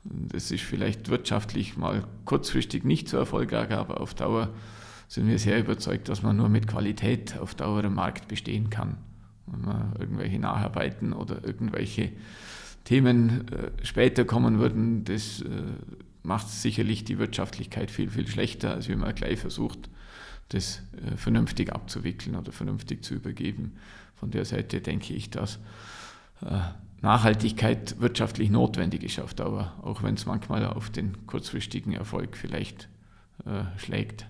Das 0.03 0.51
ist 0.51 0.63
vielleicht 0.63 1.09
wirtschaftlich 1.09 1.77
mal 1.77 2.03
kurzfristig 2.25 2.83
nicht 2.83 3.07
so 3.07 3.17
erfolgreich, 3.17 3.71
aber 3.71 4.01
auf 4.01 4.13
Dauer 4.13 4.49
sind 5.07 5.27
wir 5.27 5.37
sehr 5.37 5.59
überzeugt, 5.59 6.09
dass 6.09 6.23
man 6.23 6.37
nur 6.37 6.49
mit 6.49 6.67
Qualität 6.67 7.37
auf 7.37 7.53
Dauer 7.53 7.83
im 7.83 7.95
Markt 7.95 8.27
bestehen 8.27 8.69
kann. 8.69 8.97
Wenn 9.45 9.61
man 9.61 9.93
irgendwelche 9.99 10.39
Nacharbeiten 10.39 11.13
oder 11.13 11.43
irgendwelche 11.43 12.11
Themen 12.85 13.47
äh, 13.49 13.71
später 13.85 14.25
kommen 14.25 14.59
würden, 14.59 15.03
das 15.03 15.41
äh, 15.41 15.47
macht 16.23 16.49
sicherlich 16.49 17.03
die 17.03 17.19
Wirtschaftlichkeit 17.19 17.91
viel, 17.91 18.09
viel 18.09 18.27
schlechter, 18.27 18.73
als 18.73 18.87
wenn 18.87 18.99
man 18.99 19.13
gleich 19.13 19.39
versucht, 19.39 19.89
das 20.49 20.81
äh, 20.95 21.15
vernünftig 21.17 21.73
abzuwickeln 21.73 22.35
oder 22.35 22.51
vernünftig 22.51 23.03
zu 23.03 23.15
übergeben. 23.15 23.73
Von 24.15 24.31
der 24.31 24.45
Seite 24.45 24.81
denke 24.81 25.13
ich, 25.13 25.29
dass 25.29 25.59
Nachhaltigkeit 27.01 27.99
wirtschaftlich 27.99 28.49
notwendig 28.49 29.03
ist 29.03 29.19
auf 29.19 29.33
Dauer, 29.33 29.73
auch 29.81 30.03
wenn 30.03 30.15
es 30.15 30.25
manchmal 30.25 30.65
auf 30.65 30.89
den 30.89 31.25
kurzfristigen 31.25 31.93
Erfolg 31.93 32.37
vielleicht 32.37 32.89
äh, 33.45 33.63
schlägt. 33.79 34.27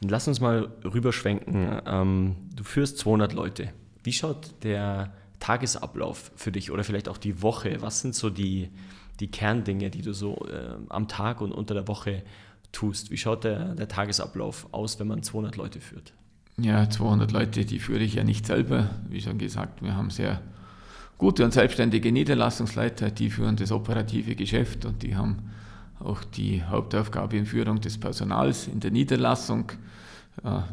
Lass 0.00 0.28
uns 0.28 0.40
mal 0.40 0.70
rüberschwenken. 0.84 1.80
Ähm, 1.86 2.36
du 2.54 2.64
führst 2.64 2.98
200 2.98 3.32
Leute. 3.32 3.72
Wie 4.02 4.12
schaut 4.12 4.52
der 4.62 5.12
Tagesablauf 5.38 6.32
für 6.36 6.52
dich 6.52 6.70
oder 6.70 6.84
vielleicht 6.84 7.08
auch 7.08 7.18
die 7.18 7.42
Woche? 7.42 7.76
Was 7.80 8.00
sind 8.00 8.14
so 8.14 8.30
die, 8.30 8.70
die 9.20 9.28
Kerndinge, 9.30 9.90
die 9.90 10.02
du 10.02 10.12
so 10.12 10.46
äh, 10.46 10.76
am 10.88 11.08
Tag 11.08 11.40
und 11.40 11.52
unter 11.52 11.74
der 11.74 11.88
Woche 11.88 12.22
tust? 12.72 13.10
Wie 13.10 13.16
schaut 13.16 13.44
der, 13.44 13.74
der 13.74 13.88
Tagesablauf 13.88 14.68
aus, 14.72 14.98
wenn 14.98 15.08
man 15.08 15.22
200 15.22 15.56
Leute 15.56 15.80
führt? 15.80 16.12
Ja, 16.58 16.88
200 16.88 17.32
Leute, 17.32 17.64
die 17.64 17.78
führe 17.78 18.02
ich 18.02 18.14
ja 18.14 18.24
nicht 18.24 18.46
selber. 18.46 18.90
Wie 19.08 19.20
schon 19.20 19.38
gesagt, 19.38 19.82
wir 19.82 19.96
haben 19.96 20.10
sehr 20.10 20.42
gute 21.18 21.44
und 21.44 21.52
selbstständige 21.52 22.12
Niederlassungsleiter, 22.12 23.10
die 23.10 23.30
führen 23.30 23.56
das 23.56 23.72
operative 23.72 24.34
Geschäft 24.34 24.84
und 24.84 25.02
die 25.02 25.16
haben 25.16 25.50
auch 26.00 26.24
die 26.24 26.62
Hauptaufgabe 26.64 27.36
in 27.36 27.46
Führung 27.46 27.80
des 27.80 27.98
Personals 27.98 28.66
in 28.66 28.80
der 28.80 28.90
Niederlassung. 28.90 29.72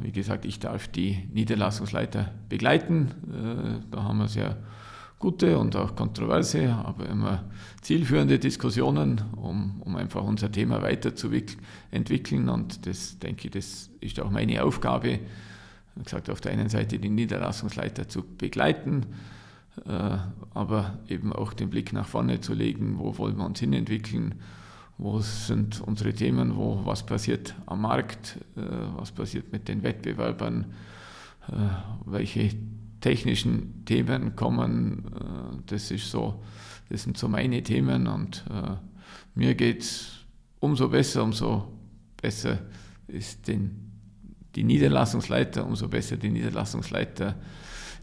Wie 0.02 0.12
gesagt, 0.12 0.46
ich 0.46 0.60
darf 0.60 0.88
die 0.88 1.28
Niederlassungsleiter 1.34 2.32
begleiten. 2.48 3.12
Äh, 3.28 3.86
da 3.92 4.04
haben 4.04 4.20
wir 4.20 4.30
sehr 4.30 4.58
gute 5.20 5.60
und 5.60 5.76
auch 5.76 5.98
kontroverse, 5.98 6.74
aber 6.74 7.08
immer 7.10 7.44
zielführende 7.82 8.40
Diskussionen, 8.40 9.22
um, 9.36 9.82
um 9.82 9.98
einfach 9.98 10.24
unser 10.24 10.50
Thema 10.50 10.82
weiterzuentwickeln. 10.82 12.48
Und 12.48 12.88
das 12.88 13.20
denke 13.20 13.48
ich, 13.48 13.52
das 13.52 13.90
ist 14.00 14.20
auch 14.22 14.32
meine 14.32 14.64
Aufgabe. 14.64 15.20
Wie 15.96 16.04
gesagt, 16.04 16.30
auf 16.30 16.40
der 16.40 16.54
einen 16.54 16.70
Seite 16.70 16.98
die 16.98 17.10
Niederlassungsleiter 17.10 18.08
zu 18.08 18.24
begleiten, 18.24 19.04
äh, 19.04 19.39
aber 19.86 21.00
eben 21.08 21.32
auch 21.34 21.54
den 21.54 21.70
Blick 21.70 21.94
nach 21.94 22.08
vorne 22.08 22.42
zu 22.42 22.54
legen, 22.54 23.00
wo 23.00 23.18
wollen 23.18 23.38
wir 23.38 23.46
uns 23.46 23.60
hinentwickeln 23.60 24.36
wo 25.00 25.22
sind 25.22 25.80
unsere 25.80 26.14
Themen, 26.14 26.58
wo 26.58 26.82
was 26.84 27.06
passiert 27.06 27.56
am 27.66 27.82
Markt, 27.82 28.38
äh, 28.58 28.62
was 28.98 29.14
passiert 29.14 29.52
mit 29.52 29.70
den 29.70 29.82
Wettbewerbern, 29.82 30.66
äh, 31.48 31.54
welche 32.06 32.52
technischen 33.00 33.86
Themen 33.86 34.36
kommen. 34.36 35.06
Äh, 35.16 35.62
das 35.68 35.90
ist 35.90 36.12
so, 36.12 36.44
das 36.90 37.04
sind 37.04 37.18
so 37.18 37.30
meine 37.30 37.64
Themen 37.64 38.08
und 38.08 38.44
mir 39.36 39.56
geht 39.56 39.82
es 39.82 40.26
umso 40.60 40.90
besser, 40.90 41.24
umso 41.24 41.72
besser 42.22 42.58
ist 43.08 43.48
den, 43.48 43.92
die 44.56 44.64
Niederlassungsleiter, 44.64 45.66
umso 45.66 45.88
besser 45.88 46.18
die 46.18 46.32
Niederlassungsleiter 46.32 47.36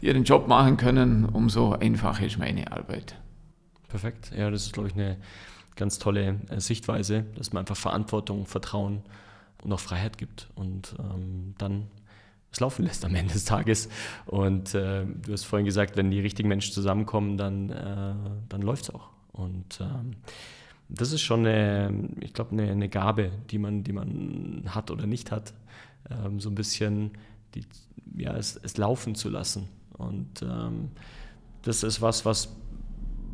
ihren 0.01 0.23
Job 0.23 0.47
machen 0.47 0.77
können, 0.77 1.25
umso 1.25 1.73
einfacher 1.73 2.25
ist 2.25 2.37
meine 2.37 2.71
Arbeit. 2.71 3.15
Perfekt. 3.87 4.31
Ja, 4.35 4.49
das 4.51 4.65
ist, 4.65 4.73
glaube 4.73 4.89
ich, 4.89 4.95
eine 4.95 5.17
ganz 5.75 5.99
tolle 5.99 6.41
äh, 6.49 6.59
Sichtweise, 6.59 7.25
dass 7.35 7.53
man 7.53 7.61
einfach 7.61 7.77
Verantwortung, 7.77 8.45
Vertrauen 8.45 9.01
und 9.63 9.71
auch 9.71 9.79
Freiheit 9.79 10.17
gibt 10.17 10.49
und 10.55 10.95
ähm, 10.99 11.55
dann 11.57 11.87
es 12.51 12.59
laufen 12.59 12.85
lässt 12.85 13.03
am 13.05 13.13
Ende 13.13 13.33
des 13.33 13.45
Tages. 13.45 13.89
Und 14.25 14.73
äh, 14.73 15.05
du 15.05 15.31
hast 15.31 15.43
vorhin 15.43 15.65
gesagt, 15.65 15.97
wenn 15.97 16.11
die 16.11 16.21
richtigen 16.21 16.49
Menschen 16.49 16.73
zusammenkommen, 16.73 17.37
dann, 17.37 17.69
äh, 17.69 18.13
dann 18.49 18.61
läuft 18.61 18.83
es 18.83 18.89
auch. 18.89 19.09
Und 19.33 19.79
ähm, 19.81 20.11
das 20.89 21.11
ist 21.11 21.21
schon 21.21 21.45
eine, 21.45 22.09
ich 22.21 22.33
glaube, 22.33 22.51
eine, 22.51 22.71
eine, 22.71 22.89
Gabe, 22.89 23.31
die 23.49 23.57
man, 23.57 23.83
die 23.83 23.93
man 23.93 24.63
hat 24.69 24.89
oder 24.91 25.05
nicht 25.05 25.31
hat, 25.31 25.53
ähm, 26.09 26.39
so 26.39 26.49
ein 26.49 26.55
bisschen 26.55 27.11
die, 27.53 27.65
ja, 28.15 28.35
es, 28.35 28.55
es 28.55 28.77
laufen 28.77 29.13
zu 29.13 29.29
lassen. 29.29 29.67
Und 29.97 30.41
ähm, 30.41 30.89
das 31.63 31.83
ist 31.83 32.01
was, 32.01 32.25
was 32.25 32.55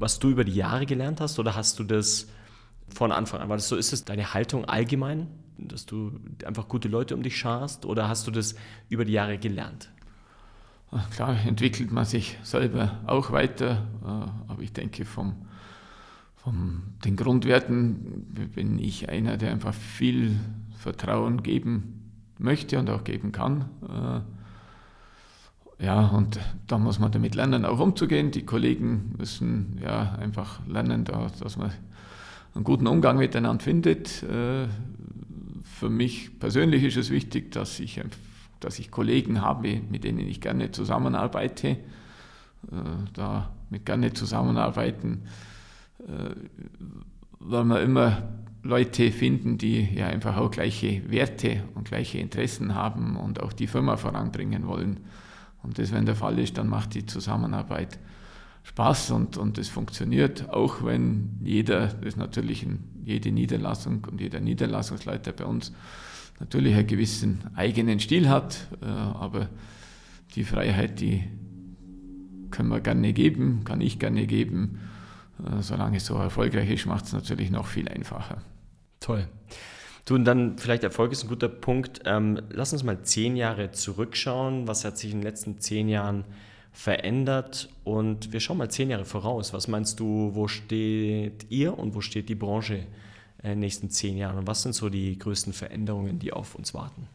was 0.04 0.20
du 0.20 0.30
über 0.30 0.44
die 0.44 0.54
Jahre 0.54 0.86
gelernt 0.86 1.22
hast 1.22 1.40
oder 1.40 1.56
hast 1.56 1.80
du 1.80 1.84
das 1.84 2.28
von 2.90 3.12
Anfang 3.12 3.42
an? 3.42 3.50
War 3.50 3.58
das 3.58 3.70
so, 3.70 3.76
ist 3.76 3.94
es 3.94 4.06
deine 4.06 4.34
Haltung 4.34 4.66
allgemein, 4.66 5.28
dass 5.58 5.86
du 5.86 6.20
einfach 6.46 6.68
gute 6.68 6.88
Leute 6.88 7.16
um 7.16 7.24
dich 7.24 7.38
scharst 7.38 7.86
oder 7.86 8.08
hast 8.08 8.28
du 8.28 8.32
das 8.32 8.56
über 8.90 9.06
die 9.06 9.14
Jahre 9.14 9.38
gelernt? 9.38 9.90
Klar, 11.12 11.38
entwickelt 11.46 11.92
man 11.92 12.06
sich 12.06 12.38
selber 12.44 13.00
auch 13.08 13.32
weiter, 13.32 13.88
äh, 14.04 14.52
aber 14.52 14.62
ich 14.62 14.74
denke, 14.74 15.06
vom, 15.06 15.48
von 16.36 16.84
den 17.04 17.16
Grundwerten 17.16 18.52
bin 18.54 18.78
ich 18.78 19.10
einer, 19.10 19.38
der 19.38 19.52
einfach 19.52 19.74
viel 19.74 20.40
Vertrauen 20.78 21.42
geben 21.42 22.12
möchte 22.38 22.78
und 22.78 22.90
auch 22.90 23.06
geben 23.06 23.32
kann. 23.32 23.70
Ja, 25.80 26.08
und 26.08 26.40
da 26.68 26.78
muss 26.78 27.00
man 27.00 27.12
damit 27.12 27.36
lernen, 27.36 27.66
auch 27.66 27.80
umzugehen. 27.80 28.32
Die 28.32 28.46
Kollegen 28.46 29.16
müssen 29.18 29.80
ja 29.84 30.14
einfach 30.14 30.66
lernen, 30.68 31.04
dass 31.06 31.58
man 31.58 31.72
einen 32.56 32.64
guten 32.64 32.88
Umgang 32.88 33.18
miteinander 33.18 33.64
findet. 33.64 34.24
Äh, 34.24 34.68
für 35.64 35.90
mich 35.90 36.40
persönlich 36.40 36.84
ist 36.84 36.98
es 36.98 37.10
wichtig, 37.10 37.52
dass 37.52 37.80
ich, 37.80 38.00
dass 38.60 38.80
ich 38.80 38.92
Kollegen 38.92 39.42
habe, 39.42 39.82
mit 39.90 40.04
denen 40.04 40.20
ich 40.20 40.40
gerne 40.40 40.72
zusammenarbeite. 40.72 41.78
Äh, 42.72 42.76
da 43.14 43.50
mit 43.70 43.86
gerne 43.86 44.14
zusammenarbeiten, 44.14 45.24
äh, 46.00 46.36
weil 47.40 47.66
wir 47.66 47.82
immer 47.82 48.30
Leute 48.62 49.12
finden, 49.12 49.58
die 49.58 49.82
ja 49.94 50.08
einfach 50.08 50.38
auch 50.38 50.52
gleiche 50.52 51.10
Werte 51.12 51.64
und 51.76 51.90
gleiche 51.90 52.20
Interessen 52.20 52.76
haben 52.76 53.18
und 53.18 53.42
auch 53.42 53.52
die 53.52 53.68
Firma 53.68 53.98
voranbringen 53.98 54.68
wollen. 54.68 55.02
Und 55.64 55.80
das, 55.80 55.92
wenn 55.92 56.06
der 56.06 56.16
Fall 56.16 56.38
ist, 56.40 56.58
dann 56.58 56.68
macht 56.68 56.94
die 56.94 57.06
Zusammenarbeit 57.06 58.00
Spaß 58.64 59.12
und, 59.12 59.38
und 59.38 59.58
das 59.58 59.68
funktioniert, 59.68 60.50
auch 60.50 60.84
wenn 60.86 61.38
jeder, 61.44 61.88
das 61.88 62.06
ist 62.06 62.18
natürlich 62.18 62.66
jede 63.04 63.32
Niederlassung 63.32 64.06
und 64.10 64.22
jeder 64.22 64.40
Niederlassungsleiter 64.40 65.34
bei 65.34 65.46
uns 65.46 65.74
natürlich 66.40 66.76
einen 66.76 66.88
gewissen 66.88 67.42
eigenen 67.56 68.00
Stil 68.00 68.30
hat, 68.30 68.68
äh, 68.82 68.86
aber 68.86 69.50
die 70.36 70.44
Freiheit, 70.44 71.02
die 71.02 71.24
können 72.52 72.70
wir 72.70 72.80
gerne 72.80 73.14
geben, 73.14 73.64
kann 73.66 73.82
ich 73.82 74.00
gerne 74.00 74.26
geben. 74.28 74.80
Äh, 75.40 75.62
solange 75.62 75.98
es 75.98 76.06
so 76.06 76.16
erfolgreich 76.16 76.70
ist, 76.70 76.86
macht 76.86 77.06
es 77.06 77.14
natürlich 77.14 77.52
noch 77.52 77.68
viel 77.68 77.90
einfacher. 77.90 78.42
Toll. 79.00 79.28
Du, 80.06 80.16
und 80.16 80.26
dann 80.26 80.58
vielleicht 80.58 80.84
Erfolg 80.84 81.14
ist 81.14 81.24
ein 81.24 81.30
guter 81.30 81.48
Punkt. 81.48 82.02
Ähm, 82.06 82.42
lass 82.50 82.74
uns 82.74 82.84
mal 82.84 83.02
zehn 83.04 83.38
Jahre 83.38 83.72
zurückschauen. 83.72 84.68
Was 84.68 84.84
hat 84.84 84.98
sich 84.98 85.12
in 85.12 85.20
den 85.20 85.24
letzten 85.24 85.60
zehn 85.60 85.88
Jahren 85.88 86.26
verändert? 86.74 87.70
Und 87.86 88.34
wir 88.34 88.42
schauen 88.42 88.58
mal 88.58 88.70
zehn 88.70 88.90
Jahre 88.90 89.06
voraus. 89.06 89.54
Was 89.54 89.70
meinst 89.70 90.02
du, 90.02 90.32
wo 90.34 90.50
steht 90.50 91.46
ihr 91.50 91.78
und 91.78 91.96
wo 91.96 92.02
steht 92.02 92.28
die 92.28 92.36
Branche 92.36 92.86
in 93.42 93.50
den 93.50 93.60
nächsten 93.60 93.90
zehn 93.90 94.18
Jahren? 94.18 94.40
Und 94.40 94.48
was 94.48 94.64
sind 94.64 94.76
so 94.76 94.90
die 94.90 95.18
größten 95.18 95.54
Veränderungen, 95.54 96.20
die 96.20 96.34
auf 96.34 96.56
uns 96.56 96.74
warten? 96.74 97.08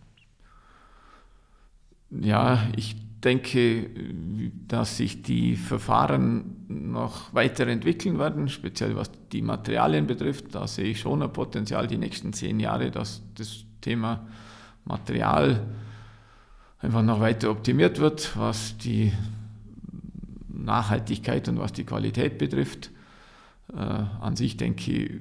Ja, 2.11 2.67
ich 2.77 2.97
denke, 3.21 3.91
dass 4.69 4.97
sich 4.97 5.23
die 5.23 5.57
Verfahren 5.57 6.65
noch 6.69 7.35
weiterentwickeln 7.35 8.19
werden, 8.19 8.49
speziell 8.49 8.95
was 8.97 9.11
die 9.33 9.43
Materialien 9.43 10.07
betrifft. 10.07 10.55
Da 10.55 10.67
sehe 10.67 10.87
ich 10.87 11.01
schon 11.01 11.23
ein 11.23 11.33
Potenzial 11.33 11.87
die 11.87 11.99
nächsten 11.99 12.33
zehn 12.33 12.61
Jahre, 12.61 12.91
dass 12.91 13.23
das 13.35 13.65
Thema 13.81 14.27
Material 14.85 15.67
einfach 16.81 17.03
noch 17.03 17.21
weiter 17.21 17.51
optimiert 17.51 17.99
wird, 17.99 18.37
was 18.37 18.79
die 18.79 19.13
Nachhaltigkeit 20.49 21.49
und 21.49 21.59
was 21.59 21.73
die 21.73 21.85
Qualität 21.85 22.39
betrifft. 22.39 22.91
Äh, 23.73 23.77
an 23.77 24.37
sich 24.37 24.57
denke 24.57 24.93
ich, 24.93 25.21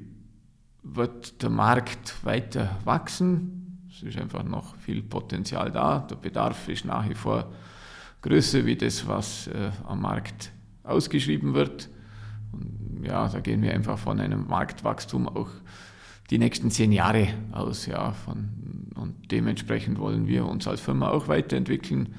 wird 0.84 1.42
der 1.42 1.50
Markt 1.50 2.24
weiter 2.24 2.78
wachsen. 2.86 3.57
Es 3.98 4.04
ist 4.04 4.18
einfach 4.20 4.44
noch 4.44 4.76
viel 4.76 5.02
Potenzial 5.02 5.72
da. 5.72 6.00
Der 6.00 6.18
Bedarf 6.18 6.70
ist 6.70 6.86
nach 6.86 7.10
wie 7.10 7.16
vor 7.16 7.52
größer 8.22 8.64
wie 8.64 8.76
das, 8.76 9.08
was 9.08 9.48
äh, 9.48 9.72
am 9.88 10.02
Markt 10.02 10.52
ausgeschrieben 10.84 11.56
wird. 11.56 11.90
Und 12.52 13.04
ja, 13.04 13.28
da 13.28 13.40
gehen 13.40 13.64
wir 13.64 13.74
einfach 13.74 13.98
von 13.98 14.20
einem 14.20 14.46
Marktwachstum 14.46 15.28
auch 15.28 15.50
die 16.30 16.38
nächsten 16.38 16.70
zehn 16.70 16.92
Jahre 16.92 17.30
aus. 17.52 17.88
Ja, 17.88 18.12
von, 18.12 18.50
und 18.94 19.32
dementsprechend 19.32 19.98
wollen 19.98 20.28
wir 20.28 20.46
uns 20.46 20.68
als 20.68 20.80
Firma 20.80 21.10
auch 21.10 21.28
weiterentwickeln, 21.28 22.14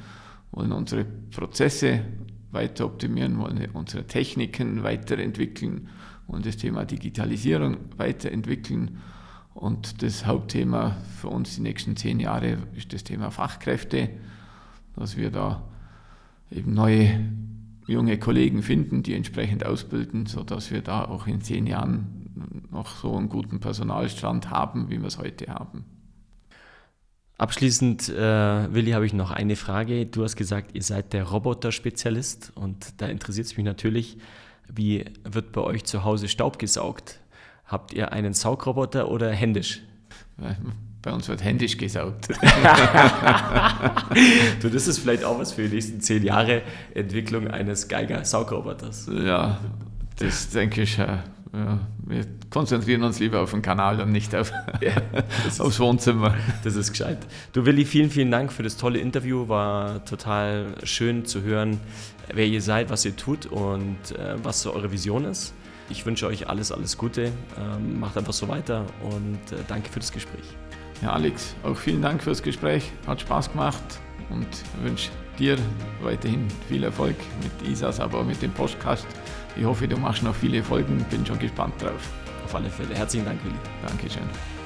wollen 0.50 0.72
unsere 0.72 1.04
Prozesse 1.04 2.00
weiter 2.50 2.86
optimieren, 2.86 3.38
wollen 3.38 3.68
unsere 3.72 4.04
Techniken 4.04 4.82
weiterentwickeln, 4.82 5.88
wollen 6.26 6.42
das 6.42 6.56
Thema 6.56 6.84
Digitalisierung 6.84 7.76
weiterentwickeln. 7.96 8.98
Und 9.58 10.04
das 10.04 10.24
Hauptthema 10.24 10.98
für 11.20 11.26
uns 11.26 11.56
die 11.56 11.62
nächsten 11.62 11.96
zehn 11.96 12.20
Jahre 12.20 12.58
ist 12.76 12.92
das 12.92 13.02
Thema 13.02 13.32
Fachkräfte, 13.32 14.08
dass 14.94 15.16
wir 15.16 15.32
da 15.32 15.64
eben 16.48 16.74
neue 16.74 17.28
junge 17.88 18.20
Kollegen 18.20 18.62
finden, 18.62 19.02
die 19.02 19.14
entsprechend 19.14 19.66
ausbilden, 19.66 20.26
sodass 20.26 20.70
wir 20.70 20.80
da 20.80 21.06
auch 21.06 21.26
in 21.26 21.40
zehn 21.40 21.66
Jahren 21.66 22.68
noch 22.70 22.86
so 22.98 23.16
einen 23.16 23.28
guten 23.28 23.58
Personalstand 23.58 24.48
haben, 24.48 24.90
wie 24.90 25.00
wir 25.00 25.08
es 25.08 25.18
heute 25.18 25.48
haben. 25.48 25.84
Abschließend, 27.36 28.10
äh, 28.10 28.72
Willi, 28.72 28.92
habe 28.92 29.06
ich 29.06 29.12
noch 29.12 29.32
eine 29.32 29.56
Frage. 29.56 30.06
Du 30.06 30.22
hast 30.22 30.36
gesagt, 30.36 30.70
ihr 30.76 30.84
seid 30.84 31.12
der 31.12 31.24
Roboter-Spezialist 31.24 32.52
und 32.54 33.00
da 33.00 33.06
interessiert 33.06 33.46
es 33.46 33.56
mich 33.56 33.66
natürlich, 33.66 34.18
wie 34.72 35.04
wird 35.24 35.50
bei 35.50 35.62
euch 35.62 35.82
zu 35.82 36.04
Hause 36.04 36.28
Staub 36.28 36.60
gesaugt? 36.60 37.18
Habt 37.68 37.92
ihr 37.92 38.12
einen 38.12 38.34
Saugroboter 38.34 39.10
oder 39.10 39.30
händisch? 39.30 39.82
Bei 41.02 41.12
uns 41.12 41.28
wird 41.28 41.44
händisch 41.44 41.76
gesaugt. 41.76 42.28
du, 44.60 44.70
das 44.70 44.88
ist 44.88 44.98
vielleicht 44.98 45.22
auch 45.22 45.38
was 45.38 45.52
für 45.52 45.68
die 45.68 45.74
nächsten 45.74 46.00
zehn 46.00 46.24
Jahre 46.24 46.62
Entwicklung 46.94 47.48
eines 47.48 47.88
Geiger-Saugroboters. 47.88 49.10
Ja, 49.12 49.60
das 50.16 50.48
denke 50.48 50.82
ich. 50.82 50.98
Ja, 51.52 51.80
wir 52.04 52.26
konzentrieren 52.50 53.02
uns 53.02 53.20
lieber 53.20 53.40
auf 53.40 53.52
den 53.52 53.62
Kanal 53.62 54.00
und 54.00 54.12
nicht 54.12 54.34
auf, 54.34 54.52
ja, 54.80 54.92
aufs 55.58 55.80
Wohnzimmer. 55.80 56.34
Das 56.64 56.74
ist 56.74 56.92
gescheit. 56.92 57.18
Du 57.52 57.64
Willi, 57.64 57.84
vielen, 57.84 58.10
vielen 58.10 58.30
Dank 58.30 58.52
für 58.52 58.62
das 58.62 58.76
tolle 58.76 58.98
Interview. 58.98 59.48
War 59.48 60.04
total 60.04 60.74
schön 60.84 61.24
zu 61.24 61.42
hören, 61.42 61.80
wer 62.32 62.46
ihr 62.46 62.62
seid, 62.62 62.90
was 62.90 63.04
ihr 63.04 63.16
tut 63.16 63.46
und 63.46 63.96
äh, 64.12 64.36
was 64.42 64.62
so 64.62 64.74
eure 64.74 64.92
Vision 64.92 65.24
ist. 65.24 65.54
Ich 65.90 66.04
wünsche 66.04 66.26
euch 66.26 66.48
alles, 66.48 66.70
alles 66.70 66.98
Gute. 66.98 67.32
Ähm, 67.58 67.98
macht 67.98 68.16
einfach 68.16 68.32
so 68.32 68.48
weiter 68.48 68.84
und 69.02 69.52
äh, 69.52 69.62
danke 69.68 69.90
für 69.90 70.00
das 70.00 70.12
Gespräch. 70.12 70.44
Ja, 71.02 71.12
Alex, 71.12 71.54
auch 71.62 71.76
vielen 71.76 72.02
Dank 72.02 72.22
fürs 72.22 72.42
Gespräch. 72.42 72.92
Hat 73.06 73.20
Spaß 73.20 73.52
gemacht 73.52 73.82
und 74.30 74.46
wünsche 74.82 75.10
dir 75.38 75.56
weiterhin 76.02 76.46
viel 76.68 76.84
Erfolg 76.84 77.16
mit 77.42 77.70
ISAS, 77.70 78.00
aber 78.00 78.20
auch 78.20 78.24
mit 78.24 78.42
dem 78.42 78.52
Podcast. 78.52 79.06
Ich 79.56 79.64
hoffe, 79.64 79.88
du 79.88 79.96
machst 79.96 80.22
noch 80.22 80.34
viele 80.34 80.62
Folgen. 80.62 81.04
Bin 81.10 81.24
schon 81.24 81.38
gespannt 81.38 81.74
drauf. 81.80 82.10
Auf 82.44 82.54
alle 82.54 82.68
Fälle. 82.68 82.94
Herzlichen 82.94 83.26
Dank, 83.26 83.42
Willi. 83.44 83.56
Dankeschön. 83.86 84.57